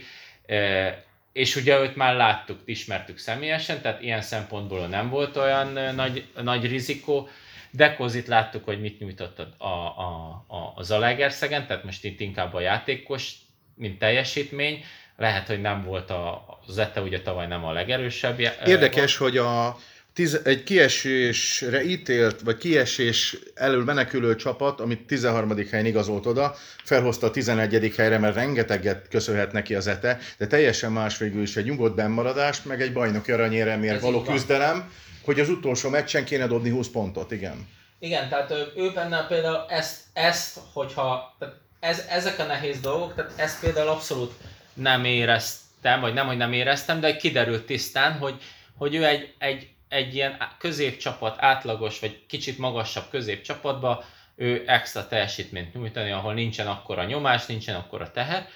És 1.34 1.56
ugye 1.56 1.80
őt 1.80 1.96
már 1.96 2.16
láttuk, 2.16 2.60
ismertük 2.66 3.18
személyesen, 3.18 3.82
tehát 3.82 4.02
ilyen 4.02 4.22
szempontból 4.22 4.88
nem 4.88 5.10
volt 5.10 5.38
olyan 5.38 5.96
nagy, 5.96 6.28
nagy 6.42 6.68
rizikó. 6.68 7.30
Dekozit 7.72 8.28
láttuk, 8.28 8.66
hogy 8.66 8.82
mit 8.82 9.00
nyújtott 9.00 9.40
a, 9.40 9.66
a, 9.68 10.46
a, 10.48 10.74
a 10.76 10.84
Zalaegerszegen, 10.84 11.68
tehát 11.68 11.84
most 11.84 12.04
itt 12.04 12.20
inkább 12.20 12.54
a 12.54 12.60
játékos, 12.60 13.34
mint 13.76 14.00
teljesítmény. 14.00 14.84
Lehet, 15.18 15.48
hogy 15.48 15.62
nem 15.62 15.84
volt 15.84 16.10
a, 16.10 16.46
Zette 16.68 17.02
ugye 17.02 17.22
tavaly 17.22 17.48
nem 17.48 17.66
a 17.66 17.72
legerősebb. 17.72 18.40
Érdekes, 18.66 19.18
volt. 19.18 19.32
hogy 19.32 19.42
a 19.42 19.78
tiz, 20.14 20.40
egy 20.44 20.64
kiesésre 20.64 21.84
ítélt, 21.84 22.42
vagy 22.42 22.58
kiesés 22.58 23.38
elől 23.54 23.84
menekülő 23.84 24.36
csapat, 24.36 24.80
amit 24.80 25.08
13. 25.08 25.58
helyen 25.72 25.86
igazolt 25.86 26.26
oda, 26.26 26.56
felhozta 26.84 27.28
a 27.28 27.32
11. 27.32 27.94
helyre, 27.96 28.18
mert 28.18 28.36
rengeteget 28.36 29.08
köszönhet 29.08 29.52
neki 29.52 29.76
az 29.76 29.88
ETE, 29.88 30.20
de 30.38 30.48
teljesen 30.48 30.92
más 30.92 31.18
végül 31.18 31.42
is 31.42 31.56
egy 31.56 31.66
nyugodt 31.66 31.96
bennmaradást, 31.96 32.66
meg 32.66 32.82
egy 32.82 32.94
bajnoki 32.94 33.32
aranyéremért 33.32 34.02
való 34.02 34.22
küzdelem, 34.22 34.92
hogy 35.24 35.40
az 35.40 35.50
utolsó 35.50 35.90
meccsen 35.90 36.26
kéne 36.26 36.48
dobni 36.48 36.70
20 36.70 36.88
pontot, 36.88 37.32
igen. 37.32 37.68
Igen, 38.00 38.30
tehát 38.30 38.52
ő 38.76 38.92
benne 38.94 39.28
például 39.28 39.66
ezt, 39.70 40.02
ezt 40.14 40.60
hogyha, 40.74 41.36
tehát 41.40 41.56
ez, 41.80 42.06
ezek 42.10 42.40
a 42.40 42.44
nehéz 42.44 42.80
dolgok, 42.80 43.16
tehát 43.16 43.32
ezt 43.36 43.60
például 43.60 43.88
abszolút 43.88 44.34
nem 44.74 45.06
éreztem, 45.06 46.02
vagy 46.02 46.14
nem, 46.14 46.26
hogy 46.28 46.38
nem 46.38 46.54
éreztem, 46.54 47.00
de 47.00 47.16
kiderült 47.16 47.66
tisztán, 47.66 48.18
hogy, 48.18 48.36
hogy 48.78 48.96
ő 48.96 49.06
egy, 49.06 49.34
egy 49.38 49.73
egy 49.94 50.16
ilyen 50.16 50.38
középcsapat, 50.58 51.36
átlagos 51.40 52.00
vagy 52.00 52.26
kicsit 52.28 52.58
magasabb 52.58 53.10
középcsapatba 53.10 54.04
ő 54.36 54.64
extra 54.68 55.08
teljesítményt 55.08 55.74
nyújtani, 55.74 56.12
ahol 56.12 56.34
nincsen 56.34 56.68
akkora 56.68 57.04
nyomás, 57.04 57.46
nincsen 57.46 57.76
akkora 57.76 58.12
teher, 58.12 58.48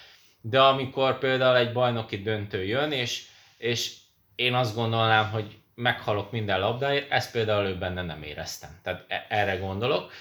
de 0.41 0.61
amikor 0.61 1.17
például 1.17 1.57
egy 1.57 1.71
bajnoki 1.71 2.21
döntő 2.21 2.63
jön, 2.63 2.91
és, 2.91 3.25
és 3.57 3.93
én 4.35 4.53
azt 4.53 4.75
gondolnám, 4.75 5.29
hogy 5.29 5.57
meghalok 5.75 6.31
minden 6.31 6.59
labdáért, 6.59 7.11
ezt 7.11 7.31
például 7.31 7.65
ő 7.65 7.77
benne 7.77 8.01
nem 8.01 8.23
éreztem. 8.23 8.69
Tehát 8.83 9.05
e- 9.07 9.25
erre 9.29 9.55
gondolok. 9.55 10.11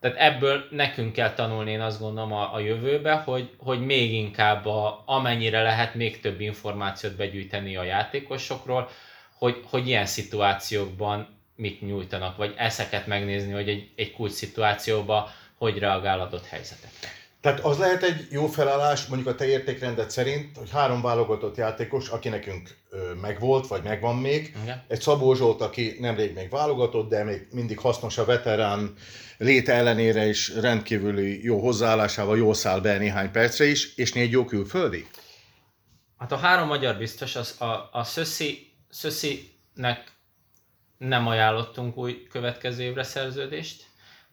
Tehát 0.00 0.16
ebből 0.16 0.66
nekünk 0.70 1.12
kell 1.12 1.32
tanulni, 1.32 1.70
én 1.70 1.80
azt 1.80 2.00
gondolom 2.00 2.32
a, 2.32 2.54
a 2.54 2.58
jövőbe, 2.58 3.14
hogy, 3.14 3.50
hogy 3.58 3.80
még 3.80 4.12
inkább 4.12 4.66
a, 4.66 5.02
amennyire 5.06 5.62
lehet 5.62 5.94
még 5.94 6.20
több 6.20 6.40
információt 6.40 7.16
begyűjteni 7.16 7.76
a 7.76 7.82
játékosokról, 7.82 8.88
hogy, 9.42 9.62
hogy 9.70 9.86
ilyen 9.86 10.06
szituációkban 10.06 11.28
mit 11.56 11.80
nyújtanak, 11.80 12.36
vagy 12.36 12.54
ezeket 12.56 13.06
megnézni, 13.06 13.52
hogy 13.52 13.68
egy, 13.68 13.90
egy 13.96 14.12
kult 14.12 14.32
szituációban 14.32 15.24
hogy 15.58 15.78
reagál 15.78 16.20
adott 16.20 16.46
helyzetekre. 16.46 17.08
Tehát 17.40 17.60
az 17.60 17.78
lehet 17.78 18.02
egy 18.02 18.26
jó 18.30 18.46
felállás, 18.46 19.06
mondjuk 19.06 19.28
a 19.28 19.34
te 19.34 19.46
értékrendet 19.46 20.10
szerint, 20.10 20.56
hogy 20.56 20.70
három 20.70 21.02
válogatott 21.02 21.56
játékos, 21.56 22.08
aki 22.08 22.28
nekünk 22.28 22.76
megvolt, 23.20 23.66
vagy 23.66 23.82
megvan 23.82 24.16
még. 24.16 24.56
Igen. 24.62 24.82
Egy 24.88 25.00
Szabó 25.00 25.34
Zsolt, 25.34 25.60
aki 25.60 25.96
nemrég 26.00 26.34
még 26.34 26.50
válogatott, 26.50 27.08
de 27.08 27.24
még 27.24 27.46
mindig 27.52 27.78
hasznos 27.78 28.18
a 28.18 28.24
veterán 28.24 28.94
léte 29.38 29.72
ellenére 29.72 30.28
is 30.28 30.54
rendkívüli 30.54 31.44
jó 31.44 31.60
hozzáállásával 31.60 32.36
jól 32.36 32.54
száll 32.54 32.80
be 32.80 32.98
néhány 32.98 33.30
percre 33.30 33.64
is, 33.64 33.94
és 33.96 34.12
négy 34.12 34.30
jó 34.30 34.44
külföldi. 34.44 35.06
Hát 36.18 36.32
a 36.32 36.36
három 36.36 36.66
magyar 36.66 36.96
biztos, 36.96 37.36
az 37.36 37.60
a, 37.60 37.88
a 37.92 38.04
Szöszi 38.04 38.71
Szöszinek 38.92 40.12
nem 40.98 41.26
ajánlottunk 41.26 41.96
új 41.96 42.26
következő 42.30 42.82
évre 42.82 43.02
szerződést. 43.02 43.84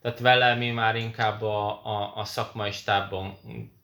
tehát 0.01 0.19
vele 0.19 0.55
mi 0.55 0.71
már 0.71 0.95
inkább 0.95 1.41
a, 1.41 1.85
a, 1.85 2.13
a 2.15 2.23
szakmai 2.23 2.71
stábban 2.71 3.37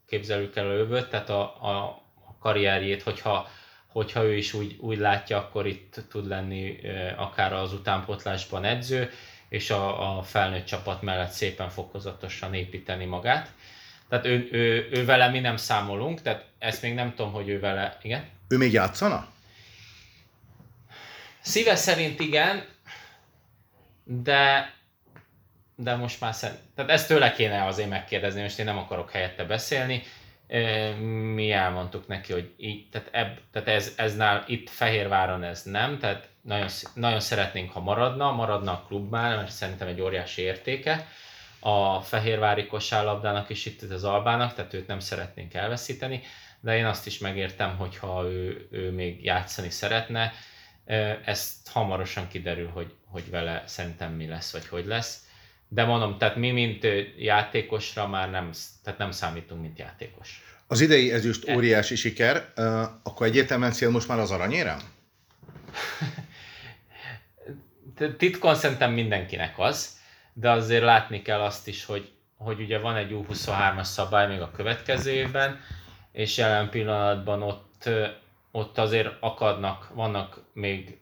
képzelünk 0.08 0.56
el 0.56 0.70
a 0.70 0.74
jövőt, 0.74 1.10
tehát 1.10 1.30
a, 1.30 1.42
a 1.42 2.02
karrierjét, 2.40 3.04
hogyha, 3.04 3.50
hogyha 3.88 4.24
ő 4.24 4.36
is 4.36 4.54
úgy, 4.54 4.78
úgy 4.80 4.98
látja, 4.98 5.38
akkor 5.38 5.68
itt 5.68 5.96
tud 6.10 6.28
lenni 6.28 6.80
akár 7.18 7.54
az 7.54 7.74
utánpotlásban 7.74 8.64
edző, 8.64 9.10
és 9.50 9.70
a, 9.70 10.18
a 10.18 10.22
felnőtt 10.22 10.66
csapat 10.66 11.02
mellett 11.02 11.32
szépen 11.32 11.70
fokozatosan 11.70 12.54
építeni 12.54 13.06
magát. 13.06 13.52
Tehát 14.10 14.26
ő, 14.26 14.50
ő, 14.52 14.90
ő 14.92 15.06
vele 15.06 15.30
mi 15.30 15.40
nem 15.40 15.58
számolunk, 15.58 16.22
tehát 16.22 16.46
ezt 16.60 16.82
még 16.82 16.94
nem 16.94 17.14
tudom, 17.16 17.32
hogy 17.32 17.50
ő 17.50 17.60
vele, 17.60 17.98
igen? 18.02 18.30
Ő 18.48 18.58
még 18.58 18.72
játszana? 18.74 19.34
Szíve 21.46 21.76
szerint 21.76 22.20
igen, 22.20 22.66
de 24.04 24.74
de 25.76 25.96
most 25.96 26.20
már 26.20 26.34
szerint, 26.34 26.60
tehát 26.76 26.92
ezt 26.92 27.08
tőle 27.08 27.32
kéne 27.32 27.66
azért 27.66 27.90
megkérdezni, 27.90 28.42
most 28.42 28.60
én 28.60 28.66
nem 28.66 28.78
akarok 28.78 29.12
helyette 29.12 29.44
beszélni. 29.44 30.04
Mi 31.34 31.52
elmondtuk 31.52 32.08
neki, 32.08 32.34
hogy 32.34 32.54
így, 32.58 32.90
tehát, 32.90 33.10
ebb, 33.12 33.40
tehát 33.52 33.68
ez, 33.68 33.94
ez 33.96 34.16
nál, 34.16 34.44
itt 34.48 34.70
Fehérváron 34.70 35.44
ez 35.44 35.64
nem, 35.64 36.00
tehát 36.00 36.30
nagyon, 36.42 36.68
nagyon 36.94 37.20
szeretnénk, 37.20 37.72
ha 37.72 37.80
maradna, 37.80 38.32
maradna 38.32 38.72
a 38.72 38.84
klubnál, 38.88 39.36
mert 39.36 39.52
szerintem 39.52 39.88
egy 39.88 40.02
óriási 40.02 40.42
értéke. 40.42 41.08
A 41.60 42.02
Fehérvári 42.02 42.66
kosárlabdának 42.66 43.50
is 43.50 43.66
itt 43.66 43.82
az 43.82 44.04
Albának, 44.04 44.54
tehát 44.54 44.74
őt 44.74 44.88
nem 44.88 45.00
szeretnénk 45.00 45.54
elveszíteni, 45.54 46.22
de 46.60 46.78
én 46.78 46.86
azt 46.86 47.06
is 47.06 47.18
megértem, 47.18 47.78
hogyha 47.78 48.24
ő, 48.24 48.68
ő 48.72 48.92
még 48.92 49.24
játszani 49.24 49.70
szeretne, 49.70 50.34
ezt 51.26 51.68
hamarosan 51.68 52.28
kiderül, 52.28 52.68
hogy, 52.68 52.94
hogy 53.06 53.30
vele 53.30 53.64
szerintem 53.68 54.14
mi 54.14 54.28
lesz, 54.28 54.52
vagy 54.52 54.68
hogy 54.68 54.86
lesz. 54.86 55.24
De 55.68 55.86
mondom, 55.86 56.18
tehát 56.18 56.36
mi, 56.36 56.52
mint 56.52 56.88
játékosra 57.18 58.08
már 58.08 58.30
nem, 58.30 58.52
tehát 58.84 59.00
nem 59.00 59.12
számítunk, 59.12 59.62
mint 59.62 59.80
játékos. 59.80 60.44
Az 60.68 60.82
idei 60.82 61.12
ezüst 61.12 61.50
óriási 61.50 61.96
siker, 61.96 62.54
akkor 63.04 63.28
egyértelműen 63.28 63.72
cél 63.72 63.90
most 63.90 64.08
már 64.08 64.20
az 64.20 64.32
aranyérem? 64.32 64.80
Titkon 68.18 68.56
szerintem 68.56 68.92
mindenkinek 68.92 69.60
az, 69.60 69.98
de 70.34 70.52
azért 70.52 70.84
látni 70.84 71.22
kell 71.22 71.40
azt 71.42 71.68
is, 71.68 71.86
hogy, 71.86 72.12
hogy 72.38 72.60
ugye 72.60 72.80
van 72.80 72.96
egy 72.96 73.12
U23-as 73.14 73.84
szabály 73.84 74.28
még 74.28 74.42
a 74.42 74.52
következő 74.52 75.12
évben, 75.12 75.60
és 76.12 76.38
jelen 76.38 76.70
pillanatban 76.70 77.42
ott, 77.42 77.90
ott 78.56 78.78
azért 78.78 79.10
akadnak, 79.20 79.90
vannak 79.94 80.40
még, 80.54 80.98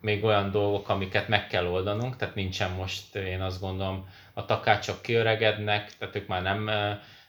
még 0.00 0.24
olyan 0.24 0.50
dolgok, 0.50 0.88
amiket 0.88 1.28
meg 1.28 1.46
kell 1.46 1.66
oldanunk, 1.66 2.16
tehát 2.16 2.34
nincsen 2.34 2.70
most, 2.70 3.14
én 3.14 3.40
azt 3.40 3.60
gondolom, 3.60 4.08
a 4.34 4.44
takácsok 4.44 5.02
kiöregednek, 5.02 5.96
tehát 5.98 6.16
ők 6.16 6.26
már 6.26 6.42
nem, 6.42 6.70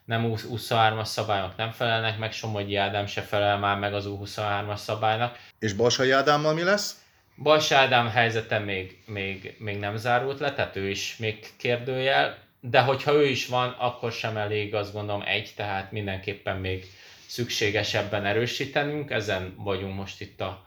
nem 0.06 0.34
23-as 0.36 1.06
szabályok 1.06 1.56
nem 1.56 1.72
felelnek 1.72 2.18
meg, 2.18 2.32
Somogyi 2.32 2.76
Ádám 2.76 3.06
se 3.06 3.22
felel 3.22 3.58
már 3.58 3.78
meg 3.78 3.94
az 3.94 4.06
U23-as 4.08 4.76
szabálynak. 4.76 5.40
És 5.60 5.74
Balsai 5.74 6.12
Ádámmal 6.12 6.54
mi 6.54 6.64
lesz? 6.64 7.04
Bals 7.36 7.72
Ádám 7.72 8.10
helyzete 8.10 8.60
még, 8.60 9.04
még, 9.06 9.56
még 9.60 9.80
nem 9.80 9.96
zárult 9.96 10.40
le, 10.40 10.54
tehát 10.54 10.76
ő 10.76 10.90
is 10.90 11.18
még 11.18 11.48
kérdőjel, 11.58 12.38
de 12.60 12.82
hogyha 12.82 13.14
ő 13.14 13.26
is 13.26 13.48
van, 13.48 13.76
akkor 13.80 14.12
sem 14.12 14.38
elég 14.38 14.76
azt 14.76 14.94
gondolom 14.94 15.24
egy, 15.26 15.54
tehát 15.56 15.92
mindenképpen 15.92 16.58
még 16.58 16.86
szükségesebben 17.34 18.26
erősítenünk, 18.26 19.12
ezen 19.12 19.54
vagyunk 19.58 19.96
most 19.96 20.22
itt 20.22 20.42
a, 20.42 20.66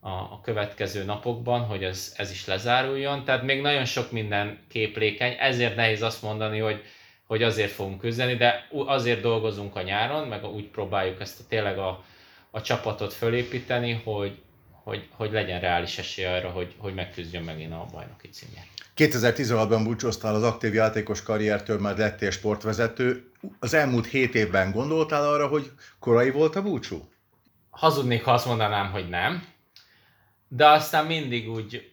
a, 0.00 0.08
a 0.08 0.40
következő 0.42 1.04
napokban, 1.04 1.60
hogy 1.60 1.84
ez, 1.84 2.14
ez 2.16 2.30
is 2.30 2.46
lezáruljon, 2.46 3.24
tehát 3.24 3.42
még 3.42 3.60
nagyon 3.60 3.84
sok 3.84 4.12
minden 4.12 4.58
képlékeny, 4.68 5.36
ezért 5.38 5.76
nehéz 5.76 6.02
azt 6.02 6.22
mondani, 6.22 6.58
hogy, 6.58 6.82
hogy 7.26 7.42
azért 7.42 7.70
fogunk 7.70 8.00
küzdeni, 8.00 8.34
de 8.34 8.68
azért 8.86 9.20
dolgozunk 9.20 9.76
a 9.76 9.82
nyáron, 9.82 10.28
meg 10.28 10.44
úgy 10.44 10.68
próbáljuk 10.68 11.20
ezt 11.20 11.40
a, 11.40 11.44
tényleg 11.48 11.78
a, 11.78 12.04
a 12.50 12.60
csapatot 12.60 13.12
fölépíteni, 13.12 14.00
hogy, 14.04 14.42
hogy, 14.82 15.08
hogy 15.10 15.32
legyen 15.32 15.60
reális 15.60 15.98
esély 15.98 16.24
arra, 16.24 16.48
hogy, 16.48 16.74
hogy 16.78 16.94
megküzdjön 16.94 17.42
megint 17.42 17.72
a 17.72 17.86
bajnoki 17.92 18.28
címért. 18.28 18.66
2016-ban 18.96 19.80
búcsúztál 19.84 20.34
az 20.34 20.42
aktív 20.42 20.74
játékos 20.74 21.22
karriertől, 21.22 21.78
már 21.78 21.96
lettél 21.96 22.30
sportvezető. 22.30 23.32
Az 23.58 23.74
elmúlt 23.74 24.06
hét 24.06 24.34
évben 24.34 24.70
gondoltál 24.70 25.28
arra, 25.28 25.46
hogy 25.46 25.70
korai 25.98 26.30
volt 26.30 26.56
a 26.56 26.62
búcsú? 26.62 27.08
Hazudnék, 27.70 28.24
ha 28.24 28.32
azt 28.32 28.46
mondanám, 28.46 28.90
hogy 28.90 29.08
nem. 29.08 29.46
De 30.48 30.68
aztán 30.68 31.06
mindig 31.06 31.50
úgy, 31.50 31.92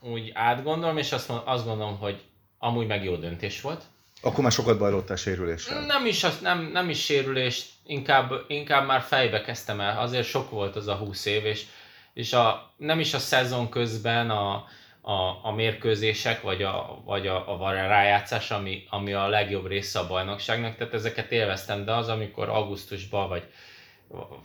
úgy 0.00 0.30
átgondolom, 0.34 0.96
és 0.96 1.12
azt, 1.12 1.30
azt 1.44 1.64
gondolom, 1.64 1.98
hogy 1.98 2.22
amúgy 2.58 2.86
meg 2.86 3.04
jó 3.04 3.16
döntés 3.16 3.60
volt. 3.60 3.82
Akkor 4.22 4.42
már 4.42 4.52
sokat 4.52 4.78
bajlottál 4.78 5.16
sérüléssel. 5.16 5.86
Nem 5.86 6.06
is, 6.06 6.26
nem, 6.40 6.70
nem 6.72 6.88
is 6.88 7.04
sérülés, 7.04 7.68
inkább, 7.86 8.32
inkább 8.48 8.86
már 8.86 9.00
fejbe 9.00 9.40
kezdtem 9.40 9.80
el. 9.80 10.00
Azért 10.00 10.26
sok 10.26 10.50
volt 10.50 10.76
az 10.76 10.86
a 10.86 10.94
20 10.94 11.24
év, 11.24 11.44
és 11.44 11.66
és 12.14 12.32
a, 12.32 12.72
nem 12.76 13.00
is 13.00 13.14
a 13.14 13.18
szezon 13.18 13.68
közben 13.68 14.30
a, 14.30 14.66
a, 15.06 15.38
a 15.42 15.52
mérkőzések, 15.54 16.42
vagy 16.42 16.62
a, 16.62 17.02
vagy 17.04 17.26
a, 17.26 17.62
a 17.62 17.72
rájátszás, 17.72 18.50
ami, 18.50 18.84
ami 18.90 19.12
a 19.12 19.28
legjobb 19.28 19.66
része 19.66 19.98
a 19.98 20.06
bajnokságnak, 20.06 20.76
tehát 20.76 20.94
ezeket 20.94 21.32
élveztem, 21.32 21.84
de 21.84 21.92
az, 21.92 22.08
amikor 22.08 22.48
augusztusban, 22.48 23.28
vagy 23.28 23.44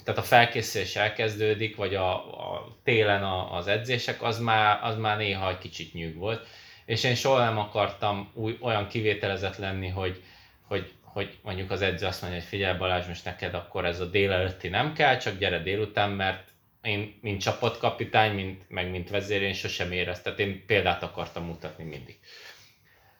tehát 0.03 0.19
a 0.19 0.23
felkészülés 0.23 0.95
elkezdődik, 0.95 1.75
vagy 1.75 1.95
a, 1.95 2.13
a 2.13 2.77
télen 2.83 3.23
a, 3.23 3.55
az 3.55 3.67
edzések, 3.67 4.21
az 4.21 4.39
már, 4.39 4.79
az 4.83 4.97
már 4.97 5.17
néha 5.17 5.49
egy 5.49 5.57
kicsit 5.57 5.93
nyűg 5.93 6.15
volt. 6.15 6.47
És 6.85 7.03
én 7.03 7.15
soha 7.15 7.43
nem 7.43 7.57
akartam 7.57 8.31
új, 8.33 8.57
olyan 8.61 8.87
kivételezett 8.87 9.57
lenni, 9.57 9.87
hogy, 9.87 10.23
hogy, 10.67 10.91
hogy 11.01 11.37
mondjuk 11.43 11.71
az 11.71 11.81
edző 11.81 12.05
azt 12.05 12.21
mondja, 12.21 12.39
hogy 12.39 12.49
figyelj 12.49 12.77
Balázs, 12.77 13.07
most 13.07 13.25
neked 13.25 13.53
akkor 13.53 13.85
ez 13.85 13.99
a 13.99 14.05
délelőtti 14.05 14.67
nem 14.67 14.93
kell, 14.93 15.17
csak 15.17 15.37
gyere 15.37 15.59
délután, 15.59 16.09
mert 16.09 16.47
én, 16.81 17.19
mint 17.21 17.41
csapatkapitány, 17.41 18.33
mint, 18.33 18.69
meg 18.69 18.89
mint 18.89 19.09
vezér, 19.09 19.41
én 19.41 19.53
sosem 19.53 19.91
éreztem, 19.91 20.35
tehát 20.35 20.51
én 20.51 20.65
példát 20.65 21.03
akartam 21.03 21.45
mutatni 21.45 21.83
mindig. 21.83 22.19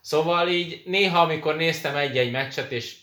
Szóval 0.01 0.47
így 0.47 0.83
néha, 0.85 1.21
amikor 1.21 1.55
néztem 1.55 1.95
egy-egy 1.95 2.31
meccset, 2.31 2.71
és, 2.71 2.97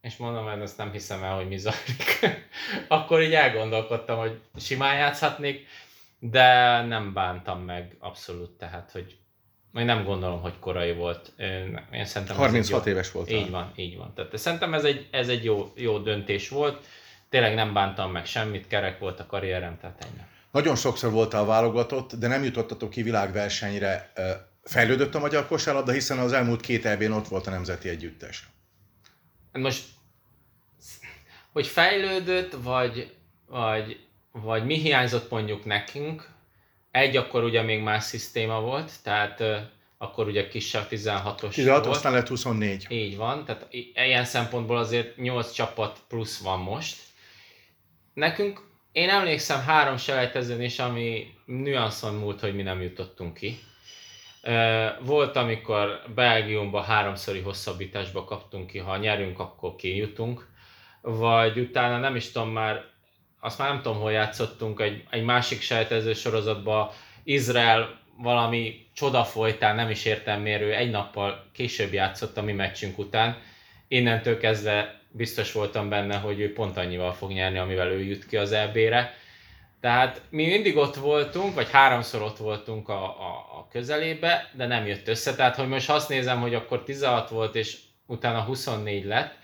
és 0.00 0.16
mondom, 0.16 0.44
hogy 0.44 0.60
ezt 0.60 0.78
nem 0.78 0.92
hiszem 0.92 1.22
el, 1.22 1.34
hogy 1.34 1.48
mi 1.48 1.56
zajlik, 1.56 2.20
akkor 2.88 3.22
így 3.22 3.32
elgondolkodtam, 3.32 4.18
hogy 4.18 4.40
simán 4.56 4.96
játszhatnék, 4.96 5.66
de 6.18 6.80
nem 6.82 7.12
bántam 7.12 7.60
meg 7.60 7.96
abszolút, 7.98 8.50
tehát, 8.50 8.90
hogy 8.92 9.16
én 9.74 9.84
nem 9.84 10.04
gondolom, 10.04 10.40
hogy 10.40 10.58
korai 10.60 10.92
volt. 10.92 11.32
Én, 11.92 12.04
szerintem 12.04 12.36
36 12.36 12.84
jó, 12.84 12.92
éves 12.92 13.12
volt. 13.12 13.30
Így 13.30 13.50
van, 13.50 13.72
így 13.76 13.96
van. 13.96 14.12
Tehát 14.14 14.36
szerintem 14.36 14.74
ez 14.74 14.84
egy, 14.84 15.08
ez 15.10 15.28
egy 15.28 15.44
jó, 15.44 15.72
jó 15.76 15.98
döntés 15.98 16.48
volt 16.48 16.86
tényleg 17.32 17.54
nem 17.54 17.72
bántam 17.72 18.12
meg 18.12 18.26
semmit, 18.26 18.66
kerek 18.66 18.98
volt 18.98 19.20
a 19.20 19.26
karrierem, 19.26 19.78
tehát 19.80 20.04
ennyi. 20.04 20.20
Nagyon 20.50 20.76
sokszor 20.76 21.10
voltál 21.10 21.44
válogatott, 21.44 22.14
de 22.14 22.26
nem 22.26 22.44
jutottatok 22.44 22.90
ki 22.90 23.02
világversenyre. 23.02 24.12
Fejlődött 24.62 25.14
a 25.14 25.18
magyar 25.18 25.46
kosárlabda, 25.46 25.92
hiszen 25.92 26.18
az 26.18 26.32
elmúlt 26.32 26.60
két 26.60 26.86
ebén 26.86 27.10
ott 27.10 27.28
volt 27.28 27.46
a 27.46 27.50
nemzeti 27.50 27.88
együttes. 27.88 28.48
Most, 29.52 29.84
hogy 31.52 31.66
fejlődött, 31.66 32.56
vagy, 32.62 33.14
vagy, 33.46 34.06
vagy 34.32 34.64
mi 34.64 34.74
hiányzott 34.74 35.30
mondjuk 35.30 35.64
nekünk, 35.64 36.28
egy 36.90 37.16
akkor 37.16 37.44
ugye 37.44 37.62
még 37.62 37.82
más 37.82 38.04
szisztéma 38.04 38.60
volt, 38.60 38.92
tehát 39.02 39.42
akkor 39.98 40.26
ugye 40.26 40.48
kisebb 40.48 40.86
16-os 40.90 41.54
16, 41.54 41.84
volt. 41.84 41.96
aztán 41.96 42.12
lett 42.12 42.28
24. 42.28 42.86
Így 42.88 43.16
van, 43.16 43.44
tehát 43.44 43.66
ilyen 43.94 44.24
szempontból 44.24 44.78
azért 44.78 45.16
8 45.16 45.52
csapat 45.52 45.98
plusz 46.08 46.38
van 46.38 46.58
most, 46.58 47.10
Nekünk, 48.14 48.60
én 48.92 49.08
emlékszem 49.08 49.60
három 49.60 49.96
selejtezőn 49.96 50.62
is, 50.62 50.78
ami 50.78 51.34
nüanszon 51.46 52.14
múlt, 52.14 52.40
hogy 52.40 52.54
mi 52.54 52.62
nem 52.62 52.82
jutottunk 52.82 53.34
ki. 53.34 53.58
Volt, 55.00 55.36
amikor 55.36 56.02
Belgiumba 56.14 56.80
háromszori 56.80 57.40
hosszabbításba 57.40 58.24
kaptunk 58.24 58.66
ki, 58.66 58.78
ha 58.78 58.96
nyerünk, 58.96 59.38
akkor 59.38 59.76
kijutunk. 59.76 60.48
Vagy 61.00 61.58
utána 61.58 61.98
nem 61.98 62.16
is 62.16 62.30
tudom 62.30 62.50
már, 62.50 62.84
azt 63.40 63.58
már 63.58 63.68
nem 63.68 63.82
tudom, 63.82 63.98
hol 63.98 64.12
játszottunk, 64.12 64.80
egy, 64.80 65.04
egy 65.10 65.24
másik 65.24 65.60
selejtező 65.60 66.12
sorozatban 66.12 66.90
Izrael 67.24 68.00
valami 68.18 68.86
csoda 68.94 69.24
folytán, 69.24 69.74
nem 69.74 69.90
is 69.90 70.04
értem 70.04 70.40
mérő, 70.40 70.74
egy 70.74 70.90
nappal 70.90 71.50
később 71.52 71.92
játszott 71.92 72.36
a 72.36 72.42
mi 72.42 72.52
meccsünk 72.52 72.98
után. 72.98 73.36
Innentől 73.88 74.38
kezdve 74.38 75.01
biztos 75.12 75.52
voltam 75.52 75.88
benne, 75.88 76.16
hogy 76.16 76.40
ő 76.40 76.52
pont 76.52 76.76
annyival 76.76 77.12
fog 77.12 77.30
nyerni, 77.30 77.58
amivel 77.58 77.88
ő 77.88 78.02
jut 78.02 78.26
ki 78.26 78.36
az 78.36 78.52
EB-re. 78.52 79.14
Tehát 79.80 80.22
mi 80.30 80.46
mindig 80.46 80.76
ott 80.76 80.94
voltunk, 80.94 81.54
vagy 81.54 81.70
háromszor 81.70 82.22
ott 82.22 82.36
voltunk 82.36 82.88
a, 82.88 83.04
a, 83.04 83.58
a 83.58 83.68
közelébe, 83.70 84.50
de 84.52 84.66
nem 84.66 84.86
jött 84.86 85.08
össze. 85.08 85.34
Tehát, 85.34 85.56
hogy 85.56 85.68
most 85.68 85.90
azt 85.90 86.08
nézem, 86.08 86.40
hogy 86.40 86.54
akkor 86.54 86.82
16 86.82 87.28
volt, 87.28 87.54
és 87.54 87.78
utána 88.06 88.40
24 88.40 89.04
lett, 89.04 89.34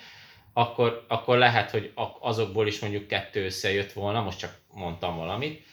akkor, 0.52 1.04
akkor 1.08 1.38
lehet, 1.38 1.70
hogy 1.70 1.92
azokból 2.20 2.66
is 2.66 2.80
mondjuk 2.80 3.06
kettő 3.06 3.44
összejött 3.44 3.92
volna, 3.92 4.22
most 4.22 4.38
csak 4.38 4.58
mondtam 4.72 5.16
valamit, 5.16 5.66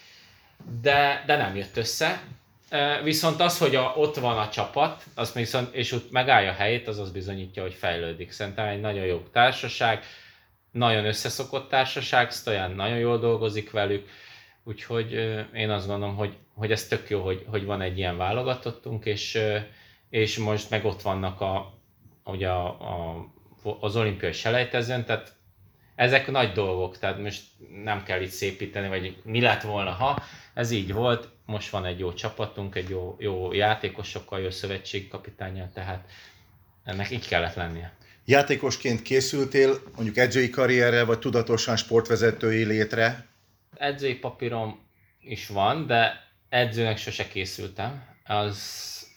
de, 0.81 1.23
de 1.25 1.37
nem 1.37 1.55
jött 1.55 1.77
össze. 1.77 2.21
Viszont 3.03 3.39
az, 3.39 3.57
hogy 3.57 3.75
a, 3.75 3.93
ott 3.95 4.15
van 4.15 4.37
a 4.37 4.49
csapat, 4.49 5.03
az 5.15 5.33
viszont, 5.33 5.75
és 5.75 5.91
ott 5.91 6.11
megállja 6.11 6.49
a 6.49 6.53
helyét, 6.53 6.87
az 6.87 6.99
az 6.99 7.11
bizonyítja, 7.11 7.61
hogy 7.61 7.73
fejlődik. 7.73 8.31
Szerintem 8.31 8.67
egy 8.67 8.79
nagyon 8.79 9.05
jó 9.05 9.17
társaság, 9.31 10.03
nagyon 10.71 11.05
összeszokott 11.05 11.69
társaság, 11.69 12.31
Stojan 12.31 12.71
nagyon 12.71 12.97
jól 12.97 13.19
dolgozik 13.19 13.71
velük, 13.71 14.09
úgyhogy 14.63 15.11
én 15.53 15.69
azt 15.69 15.87
gondolom, 15.87 16.15
hogy, 16.15 16.37
hogy 16.53 16.71
ez 16.71 16.87
tök 16.87 17.09
jó, 17.09 17.23
hogy, 17.23 17.45
hogy 17.47 17.65
van 17.65 17.81
egy 17.81 17.97
ilyen 17.97 18.17
válogatottunk, 18.17 19.05
és, 19.05 19.39
és 20.09 20.37
most 20.37 20.69
meg 20.69 20.85
ott 20.85 21.01
vannak 21.01 21.41
a, 21.41 21.73
ugye 22.23 22.49
a, 22.49 22.65
a, 22.65 23.25
az 23.79 23.95
olimpiai 23.95 24.31
selejtezőn, 24.31 25.05
tehát 25.05 25.33
ezek 25.95 26.31
nagy 26.31 26.51
dolgok, 26.51 26.97
tehát 26.97 27.19
most 27.21 27.43
nem 27.83 28.03
kell 28.03 28.21
itt 28.21 28.29
szépíteni, 28.29 28.87
vagy 28.87 29.17
mi 29.23 29.41
lett 29.41 29.61
volna, 29.61 29.91
ha 29.91 30.23
ez 30.53 30.71
így 30.71 30.93
volt, 30.93 31.34
most 31.45 31.69
van 31.69 31.85
egy 31.85 31.99
jó 31.99 32.13
csapatunk, 32.13 32.75
egy 32.75 32.89
jó, 32.89 33.15
jó 33.19 33.53
játékosokkal, 33.53 34.39
jó 34.39 34.49
szövetségkapitányjal, 34.49 35.69
tehát 35.73 36.09
ennek 36.83 37.11
így 37.11 37.27
kellett 37.27 37.53
lennie. 37.53 37.93
Játékosként 38.25 39.01
készültél 39.01 39.81
mondjuk 39.95 40.17
edzői 40.17 40.49
karrierre, 40.49 41.03
vagy 41.03 41.19
tudatosan 41.19 41.75
sportvezetői 41.75 42.63
létre? 42.63 43.25
Edzői 43.77 44.15
papírom 44.15 44.87
is 45.21 45.47
van, 45.47 45.87
de 45.87 46.27
edzőnek 46.49 46.97
sose 46.97 47.27
készültem. 47.27 48.05
Az 48.25 48.59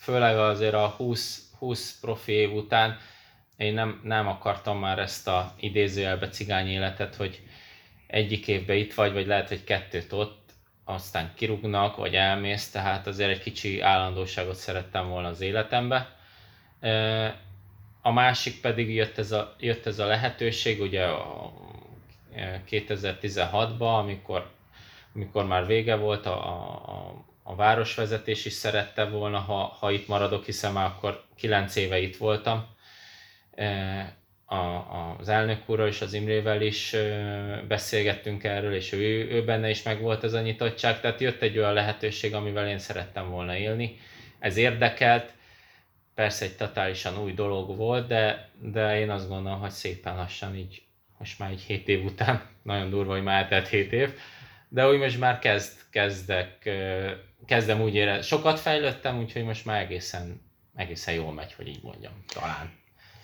főleg 0.00 0.38
azért 0.38 0.74
a 0.74 0.88
20, 0.88 1.42
20 1.58 1.98
profi 2.00 2.32
év 2.32 2.52
után 2.52 2.98
én 3.56 3.74
nem, 3.74 4.00
nem 4.04 4.26
akartam 4.26 4.78
már 4.78 4.98
ezt 4.98 5.28
a 5.28 5.54
idézőjelbe 5.60 6.28
cigány 6.28 6.68
életet, 6.68 7.14
hogy 7.14 7.42
egyik 8.06 8.48
évben 8.48 8.76
itt 8.76 8.94
vagy, 8.94 9.12
vagy 9.12 9.26
lehet, 9.26 9.48
hogy 9.48 9.64
kettőt 9.64 10.12
ott, 10.12 10.47
aztán 10.88 11.32
kirúgnak, 11.34 11.96
vagy 11.96 12.14
elmész, 12.14 12.70
tehát 12.70 13.06
azért 13.06 13.30
egy 13.30 13.40
kicsi 13.40 13.80
állandóságot 13.80 14.54
szerettem 14.54 15.08
volna 15.08 15.28
az 15.28 15.40
életembe. 15.40 16.16
A 18.02 18.12
másik 18.12 18.60
pedig 18.60 18.94
jött 18.94 19.18
ez 19.18 19.32
a, 19.32 19.54
jött 19.58 19.86
ez 19.86 19.98
a 19.98 20.06
lehetőség, 20.06 20.80
ugye 20.80 21.04
a 21.04 21.52
2016-ban, 22.70 23.98
amikor, 23.98 24.50
amikor 25.14 25.46
már 25.46 25.66
vége 25.66 25.96
volt, 25.96 26.26
a, 26.26 26.46
a, 26.88 27.24
a 27.42 27.54
városvezetés 27.54 28.44
is 28.44 28.52
szerette 28.52 29.04
volna, 29.04 29.38
ha, 29.38 29.76
ha 29.78 29.90
itt 29.90 30.08
maradok, 30.08 30.44
hiszen 30.44 30.72
már 30.72 30.86
akkor 30.86 31.24
9 31.36 31.76
éve 31.76 31.98
itt 31.98 32.16
voltam, 32.16 32.66
a, 34.48 35.16
az 35.18 35.28
elnök 35.28 35.62
úrral 35.66 35.86
és 35.86 36.00
az 36.00 36.12
Imrével 36.12 36.62
is 36.62 36.96
beszélgettünk 37.68 38.44
erről, 38.44 38.74
és 38.74 38.92
ő, 38.92 39.30
ő 39.30 39.44
benne 39.44 39.70
is 39.70 39.82
megvolt 39.82 40.24
ez 40.24 40.32
a 40.32 40.40
nyitottság, 40.40 41.00
tehát 41.00 41.20
jött 41.20 41.42
egy 41.42 41.58
olyan 41.58 41.72
lehetőség, 41.72 42.34
amivel 42.34 42.68
én 42.68 42.78
szerettem 42.78 43.30
volna 43.30 43.56
élni. 43.56 43.98
Ez 44.38 44.56
érdekelt, 44.56 45.32
persze 46.14 46.44
egy 46.44 46.56
totálisan 46.56 47.22
új 47.22 47.32
dolog 47.32 47.76
volt, 47.76 48.06
de, 48.06 48.48
de 48.60 49.00
én 49.00 49.10
azt 49.10 49.28
gondolom, 49.28 49.60
hogy 49.60 49.70
szépen 49.70 50.16
lassan 50.16 50.56
így, 50.56 50.82
most 51.18 51.38
már 51.38 51.50
egy 51.50 51.60
7 51.60 51.88
év 51.88 52.04
után, 52.04 52.42
nagyon 52.62 52.90
durva, 52.90 53.12
hogy 53.12 53.22
már 53.22 53.42
eltelt 53.42 53.68
7 53.68 53.92
év, 53.92 54.14
de 54.68 54.88
úgy 54.88 54.98
most 54.98 55.18
már 55.18 55.38
kezd, 55.38 55.78
kezdek, 55.90 56.70
kezdem 57.46 57.80
úgy 57.80 57.94
érezni, 57.94 58.22
sokat 58.22 58.60
fejlődtem, 58.60 59.18
úgyhogy 59.18 59.44
most 59.44 59.64
már 59.64 59.80
egészen, 59.80 60.40
egészen 60.76 61.14
jól 61.14 61.32
megy, 61.32 61.52
hogy 61.52 61.68
így 61.68 61.82
mondjam, 61.82 62.24
talán. 62.34 62.77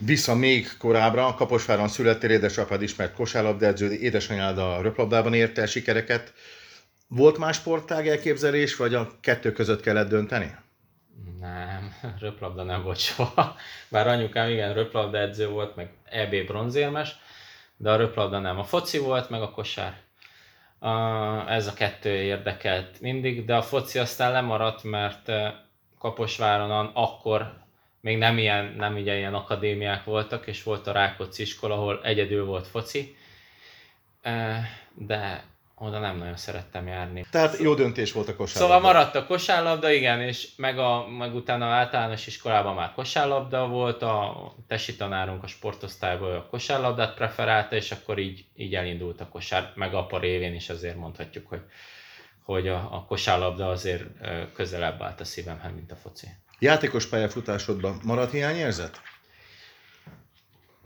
Vissza 0.07 0.35
még 0.35 0.77
korábbra, 0.79 1.35
Kaposváron 1.35 1.89
születtél, 1.89 2.31
édesapád 2.31 2.83
ismert 2.83 3.15
kosárlabdaedző, 3.15 3.93
édesanyád 3.93 4.59
a 4.59 4.83
röplabdában 4.83 5.35
érte 5.35 5.61
el 5.61 5.67
sikereket. 5.67 6.33
Volt 7.09 7.39
más 7.39 7.57
sportág 7.57 8.09
elképzelés, 8.09 8.77
vagy 8.77 8.95
a 8.95 9.11
kettő 9.21 9.53
között 9.53 9.81
kellett 9.81 10.09
dönteni? 10.09 10.57
Nem, 11.41 11.95
röplabda 12.21 12.63
nem 12.63 12.83
volt 12.83 12.99
soha. 12.99 13.57
Bár 13.89 14.07
anyukám 14.07 14.49
igen, 14.49 14.75
röplabda 14.75 15.19
edző 15.19 15.49
volt, 15.49 15.77
meg 15.77 15.91
EB 16.05 16.47
bronzérmes, 16.47 17.17
de 17.77 17.91
a 17.91 17.97
röplabda 17.97 18.39
nem. 18.39 18.59
A 18.59 18.65
foci 18.65 18.99
volt, 18.99 19.31
meg 19.31 19.43
a 19.43 19.51
kosár. 19.51 20.01
Ez 21.49 21.67
a 21.67 21.75
kettő 21.75 22.11
érdekelt 22.11 23.01
mindig, 23.01 23.45
de 23.45 23.55
a 23.55 23.63
foci 23.63 23.99
aztán 23.99 24.33
lemaradt, 24.33 24.83
mert 24.83 25.33
Kaposváron 25.99 26.91
akkor 26.95 27.64
még 28.05 28.19
nem 28.19 28.39
ilyen, 28.39 28.75
nem 28.77 28.95
ugye 28.95 29.17
ilyen 29.17 29.35
akadémiák 29.35 30.05
voltak, 30.05 30.47
és 30.47 30.63
volt 30.63 30.87
a 30.87 30.93
Rákóczi 30.93 31.43
iskola, 31.43 31.75
ahol 31.75 32.01
egyedül 32.03 32.45
volt 32.45 32.67
foci, 32.67 33.17
de 34.95 35.45
oda 35.75 35.99
nem 35.99 36.17
nagyon 36.17 36.37
szerettem 36.37 36.87
járni. 36.87 37.27
Tehát 37.31 37.59
jó 37.59 37.75
döntés 37.75 38.13
volt 38.13 38.29
a 38.29 38.37
kosárlabda. 38.37 38.75
Szóval 38.75 38.93
maradt 38.93 39.15
a 39.15 39.27
kosárlabda, 39.27 39.91
igen, 39.91 40.21
és 40.21 40.49
meg, 40.57 40.79
a, 40.79 41.09
meg 41.09 41.35
utána 41.35 41.67
általános 41.67 42.27
iskolában 42.27 42.75
már 42.75 42.93
kosárlabda 42.93 43.69
volt, 43.69 44.03
a 44.03 44.55
tesi 44.67 44.97
tanárunk 44.97 45.43
a 45.43 45.47
sportosztályból 45.47 46.35
a 46.35 46.47
kosárlabdát 46.47 47.15
preferálta, 47.15 47.77
és 47.77 47.91
akkor 47.91 48.19
így, 48.19 48.45
így 48.57 48.75
elindult 48.75 49.21
a 49.21 49.29
kosár, 49.29 49.73
meg 49.75 49.95
apa 49.95 50.19
révén 50.19 50.55
is 50.55 50.69
azért 50.69 50.97
mondhatjuk, 50.97 51.49
hogy, 51.49 51.63
hogy 52.43 52.69
a, 52.69 52.89
a 52.93 53.05
kosárlabda 53.05 53.69
azért 53.69 54.05
közelebb 54.53 55.03
állt 55.03 55.21
a 55.21 55.25
szívemhez, 55.25 55.73
mint 55.75 55.93
a 55.93 55.97
foci. 55.97 56.27
Játékos 56.65 57.07
pályafutásodban 57.07 58.01
maradt 58.05 58.31
hiányérzet? 58.31 59.01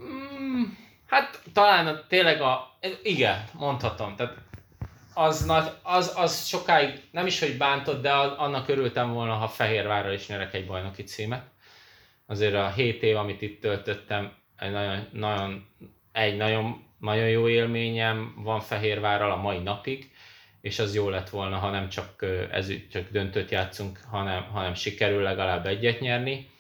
Mm, 0.03 0.63
hát 1.07 1.43
talán 1.53 2.05
tényleg 2.09 2.41
a... 2.41 2.79
Igen, 3.03 3.45
mondhatom. 3.53 4.17
Tehát 4.17 4.37
az, 5.15 5.45
nagy, 5.45 5.71
az, 5.83 6.13
az 6.17 6.47
sokáig 6.47 7.03
nem 7.11 7.27
is, 7.27 7.41
hogy 7.41 7.57
bántott, 7.57 8.03
de 8.03 8.13
annak 8.13 8.69
örültem 8.69 9.13
volna, 9.13 9.35
ha 9.35 9.49
Fehérvárral 9.49 10.13
is 10.13 10.27
nyerek 10.29 10.55
egy 10.55 10.67
bajnoki 10.67 11.03
címet. 11.03 11.47
Azért 12.27 12.55
a 12.55 12.69
7 12.69 13.03
év, 13.03 13.17
amit 13.17 13.43
itt 13.43 13.61
töltöttem, 13.61 14.33
egy 14.59 14.71
nagyon, 14.71 15.09
nagyon, 15.13 15.69
egy 16.13 16.37
nagyon, 16.37 16.85
nagyon 16.99 17.29
jó 17.29 17.49
élményem 17.49 18.35
van 18.37 18.61
Fehérvárral 18.61 19.31
a 19.31 19.37
mai 19.37 19.59
napig 19.59 20.11
és 20.69 20.79
az 20.79 20.95
jó 20.95 21.09
lett 21.09 21.31
volna, 21.31 21.57
ha 21.57 21.71
nem 21.71 21.89
csak, 21.89 22.25
ez, 22.51 22.71
csak 22.93 23.09
döntőt 23.11 23.51
játszunk, 23.51 24.01
hanem, 24.11 24.43
hanem 24.43 24.75
sikerül 24.75 25.23
legalább 25.23 25.67
egyet 25.67 26.01
nyerni. 26.01 26.51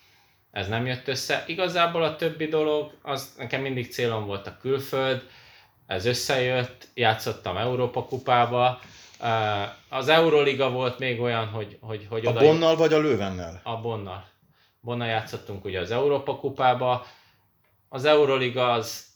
Ez 0.50 0.68
nem 0.68 0.86
jött 0.86 1.08
össze. 1.08 1.44
Igazából 1.46 2.02
a 2.02 2.16
többi 2.16 2.46
dolog, 2.46 2.92
az 3.02 3.34
nekem 3.38 3.60
mindig 3.60 3.92
célom 3.92 4.26
volt 4.26 4.46
a 4.46 4.56
külföld, 4.60 5.22
ez 5.86 6.06
összejött, 6.06 6.88
játszottam 6.94 7.56
Európa 7.56 8.04
kupába, 8.04 8.80
az 9.88 10.08
Euroliga 10.08 10.70
volt 10.70 10.98
még 10.98 11.20
olyan, 11.20 11.46
hogy, 11.46 11.78
hogy, 11.80 12.06
hogy 12.08 12.26
a 12.26 12.30
oda... 12.30 12.40
Bonnal 12.40 12.76
vagy 12.76 12.92
a 12.92 12.98
Lővennel? 12.98 13.60
A 13.64 13.80
Bonnal. 13.80 14.24
Bonnal 14.80 15.08
játszottunk 15.08 15.64
ugye 15.64 15.80
az 15.80 15.90
Európa 15.90 16.36
kupába. 16.36 17.06
Az 17.88 18.04
Euroliga 18.04 18.72
az 18.72 19.06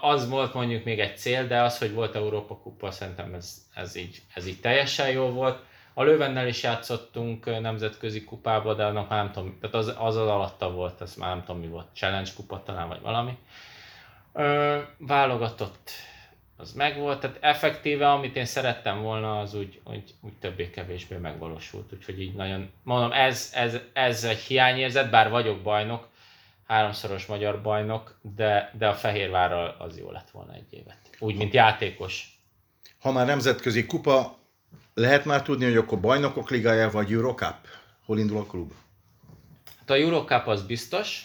az 0.00 0.28
volt 0.28 0.54
mondjuk 0.54 0.84
még 0.84 1.00
egy 1.00 1.16
cél, 1.16 1.46
de 1.46 1.62
az, 1.62 1.78
hogy 1.78 1.94
volt 1.94 2.14
Európa 2.14 2.56
Kupa, 2.56 2.90
szerintem 2.90 3.34
ez, 3.34 3.66
ez, 3.74 3.96
így, 3.96 4.22
ez 4.34 4.46
így 4.46 4.60
teljesen 4.60 5.10
jó 5.10 5.26
volt. 5.26 5.62
A 5.94 6.02
Lővennel 6.02 6.48
is 6.48 6.62
játszottunk 6.62 7.60
nemzetközi 7.60 8.24
kupába, 8.24 8.74
de 8.74 8.84
annak 8.84 9.08
már 9.08 9.22
nem 9.22 9.32
tudom, 9.32 9.58
tehát 9.60 9.76
az, 9.76 9.88
az 9.98 10.16
az 10.16 10.28
alatta 10.28 10.72
volt, 10.72 11.00
ez 11.00 11.14
már 11.14 11.28
nem 11.28 11.44
tudom 11.44 11.60
mi 11.60 11.66
volt, 11.66 11.86
Challenge 11.94 12.30
kupa 12.36 12.62
talán, 12.62 12.88
vagy 12.88 13.00
valami. 13.00 13.38
Ö, 14.32 14.78
válogatott, 14.98 15.90
az 16.56 16.72
megvolt, 16.72 17.20
tehát 17.20 17.38
effektíve, 17.40 18.10
amit 18.10 18.36
én 18.36 18.44
szerettem 18.44 19.02
volna, 19.02 19.40
az 19.40 19.54
úgy, 19.54 19.80
úgy, 19.84 20.14
úgy 20.20 20.32
többé-kevésbé 20.32 21.16
megvalósult, 21.16 21.92
úgyhogy 21.92 22.20
így 22.20 22.34
nagyon, 22.34 22.70
mondom, 22.82 23.12
ez, 23.12 23.52
ez, 23.54 23.78
ez 23.92 24.24
egy 24.24 24.38
hiányérzet, 24.38 25.10
bár 25.10 25.30
vagyok 25.30 25.62
bajnok, 25.62 26.08
háromszoros 26.72 27.26
magyar 27.26 27.62
bajnok, 27.62 28.18
de, 28.36 28.70
de 28.78 28.88
a 28.88 28.94
Fehérvárral 28.94 29.76
az 29.78 29.98
jó 29.98 30.10
lett 30.10 30.30
volna 30.30 30.52
egy 30.52 30.66
évet. 30.70 30.98
Úgy, 31.18 31.36
mint 31.36 31.52
játékos. 31.52 32.38
Ha 33.00 33.12
már 33.12 33.26
nemzetközi 33.26 33.86
kupa, 33.86 34.36
lehet 34.94 35.24
már 35.24 35.42
tudni, 35.42 35.64
hogy 35.64 35.76
akkor 35.76 36.00
bajnokok 36.00 36.50
ligája 36.50 36.90
vagy 36.90 37.12
Eurocup? 37.12 37.56
Hol 38.04 38.18
indul 38.18 38.38
a 38.38 38.44
klub? 38.44 38.72
Hát 39.78 39.90
a 39.90 39.94
Eurocup 39.94 40.46
az 40.46 40.62
biztos, 40.62 41.22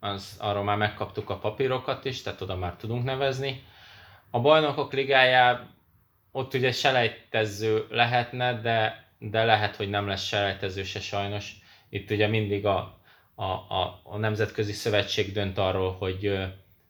az, 0.00 0.36
arról 0.38 0.64
már 0.64 0.76
megkaptuk 0.76 1.30
a 1.30 1.38
papírokat 1.38 2.04
is, 2.04 2.22
tehát 2.22 2.40
oda 2.40 2.56
már 2.56 2.74
tudunk 2.76 3.04
nevezni. 3.04 3.62
A 4.30 4.40
bajnokok 4.40 4.92
ligája 4.92 5.74
ott 6.32 6.54
ugye 6.54 6.72
selejtező 6.72 7.86
lehetne, 7.90 8.60
de, 8.60 9.08
de 9.18 9.44
lehet, 9.44 9.76
hogy 9.76 9.90
nem 9.90 10.06
lesz 10.06 10.24
selejtező 10.24 10.82
se 10.82 11.00
sajnos. 11.00 11.52
Itt 11.88 12.10
ugye 12.10 12.26
mindig 12.26 12.66
a 12.66 12.96
a, 13.36 13.44
a, 13.44 14.00
a 14.02 14.16
Nemzetközi 14.16 14.72
Szövetség 14.72 15.32
dönt 15.32 15.58
arról, 15.58 15.92
hogy, 15.92 16.38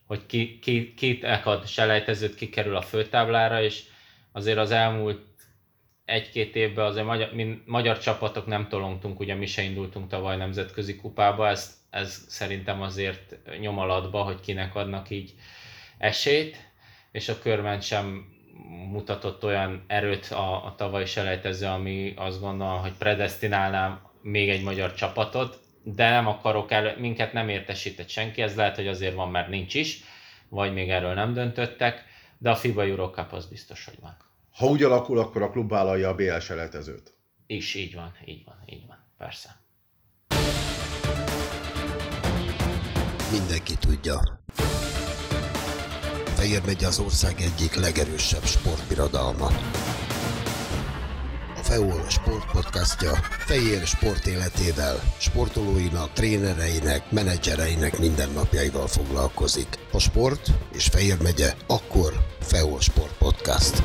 hogy 0.05 0.25
ki, 0.25 0.59
ki, 0.59 0.93
ki 0.93 1.19
ad 1.43 1.67
selejtezőt, 1.67 2.35
ki 2.35 2.49
kerül 2.49 2.75
a 2.75 2.81
főtáblára, 2.81 3.61
és 3.61 3.83
azért 4.31 4.57
az 4.57 4.71
elmúlt 4.71 5.25
egy-két 6.05 6.55
évben 6.55 6.85
azért 6.85 7.05
magyar, 7.05 7.33
mi, 7.33 7.61
magyar 7.65 7.99
csapatok 7.99 8.45
nem 8.45 8.67
tolongtunk, 8.67 9.19
ugye 9.19 9.35
mi 9.35 9.45
se 9.45 9.61
indultunk 9.61 10.07
tavaly 10.09 10.37
nemzetközi 10.37 10.95
kupába, 10.95 11.47
ez, 11.47 11.77
ez 11.89 12.25
szerintem 12.27 12.81
azért 12.81 13.37
nyomalatba, 13.59 14.23
hogy 14.23 14.39
kinek 14.39 14.75
adnak 14.75 15.09
így 15.09 15.33
esélyt, 15.97 16.57
és 17.11 17.29
a 17.29 17.39
körben 17.39 17.81
sem 17.81 18.35
mutatott 18.91 19.43
olyan 19.43 19.83
erőt 19.87 20.25
a, 20.25 20.65
a 20.65 20.75
tavalyi 20.77 21.05
selejtező, 21.05 21.65
ami 21.65 22.13
azt 22.15 22.39
gondolom, 22.39 22.79
hogy 22.79 22.93
predestinálná 22.97 24.01
még 24.21 24.49
egy 24.49 24.63
magyar 24.63 24.93
csapatot, 24.93 25.59
de 25.95 26.09
nem 26.09 26.27
akarok 26.27 26.71
el, 26.71 26.95
minket 26.97 27.33
nem 27.33 27.49
értesített 27.49 28.09
senki, 28.09 28.41
ez 28.41 28.55
lehet, 28.55 28.75
hogy 28.75 28.87
azért 28.87 29.15
van, 29.15 29.31
mert 29.31 29.47
nincs 29.47 29.73
is, 29.73 30.03
vagy 30.49 30.73
még 30.73 30.89
erről 30.89 31.13
nem 31.13 31.33
döntöttek, 31.33 32.05
de 32.37 32.49
a 32.49 32.55
FIBA 32.55 32.83
Eurocup 32.83 33.31
az 33.31 33.45
biztos, 33.45 33.85
hogy 33.85 33.97
van. 34.01 34.17
Ha 34.55 34.65
úgy 34.65 34.83
alakul, 34.83 35.19
akkor 35.19 35.41
a 35.41 35.49
klub 35.49 35.69
vállalja 35.69 36.09
a 36.09 36.15
BL 36.15 36.37
selejtezőt. 36.37 37.13
Is, 37.47 37.75
így 37.75 37.95
van, 37.95 38.11
így 38.25 38.43
van, 38.45 38.55
így 38.65 38.87
van, 38.87 38.97
persze. 39.17 39.49
Mindenki 43.31 43.73
tudja. 43.79 44.19
Fejér 46.35 46.61
megy 46.65 46.83
az 46.83 46.99
ország 46.99 47.35
egyik 47.39 47.75
legerősebb 47.75 48.43
sportbirodalma. 48.43 49.47
FEOL 51.67 52.09
sportpodcastja 52.09 53.11
Fejér 53.45 53.85
sport 53.85 54.25
életével, 54.25 55.01
sportolóinak, 55.17 56.13
trénereinek, 56.13 57.11
menedzsereinek 57.11 57.99
mindennapjaival 57.99 58.87
foglalkozik. 58.87 59.67
A 59.91 59.99
sport 59.99 60.47
és 60.73 60.85
Fejér 60.85 61.21
megye 61.21 61.53
akkor 61.67 62.13
FEOL 62.39 62.79
Sport 62.79 63.17
Podcast. 63.17 63.81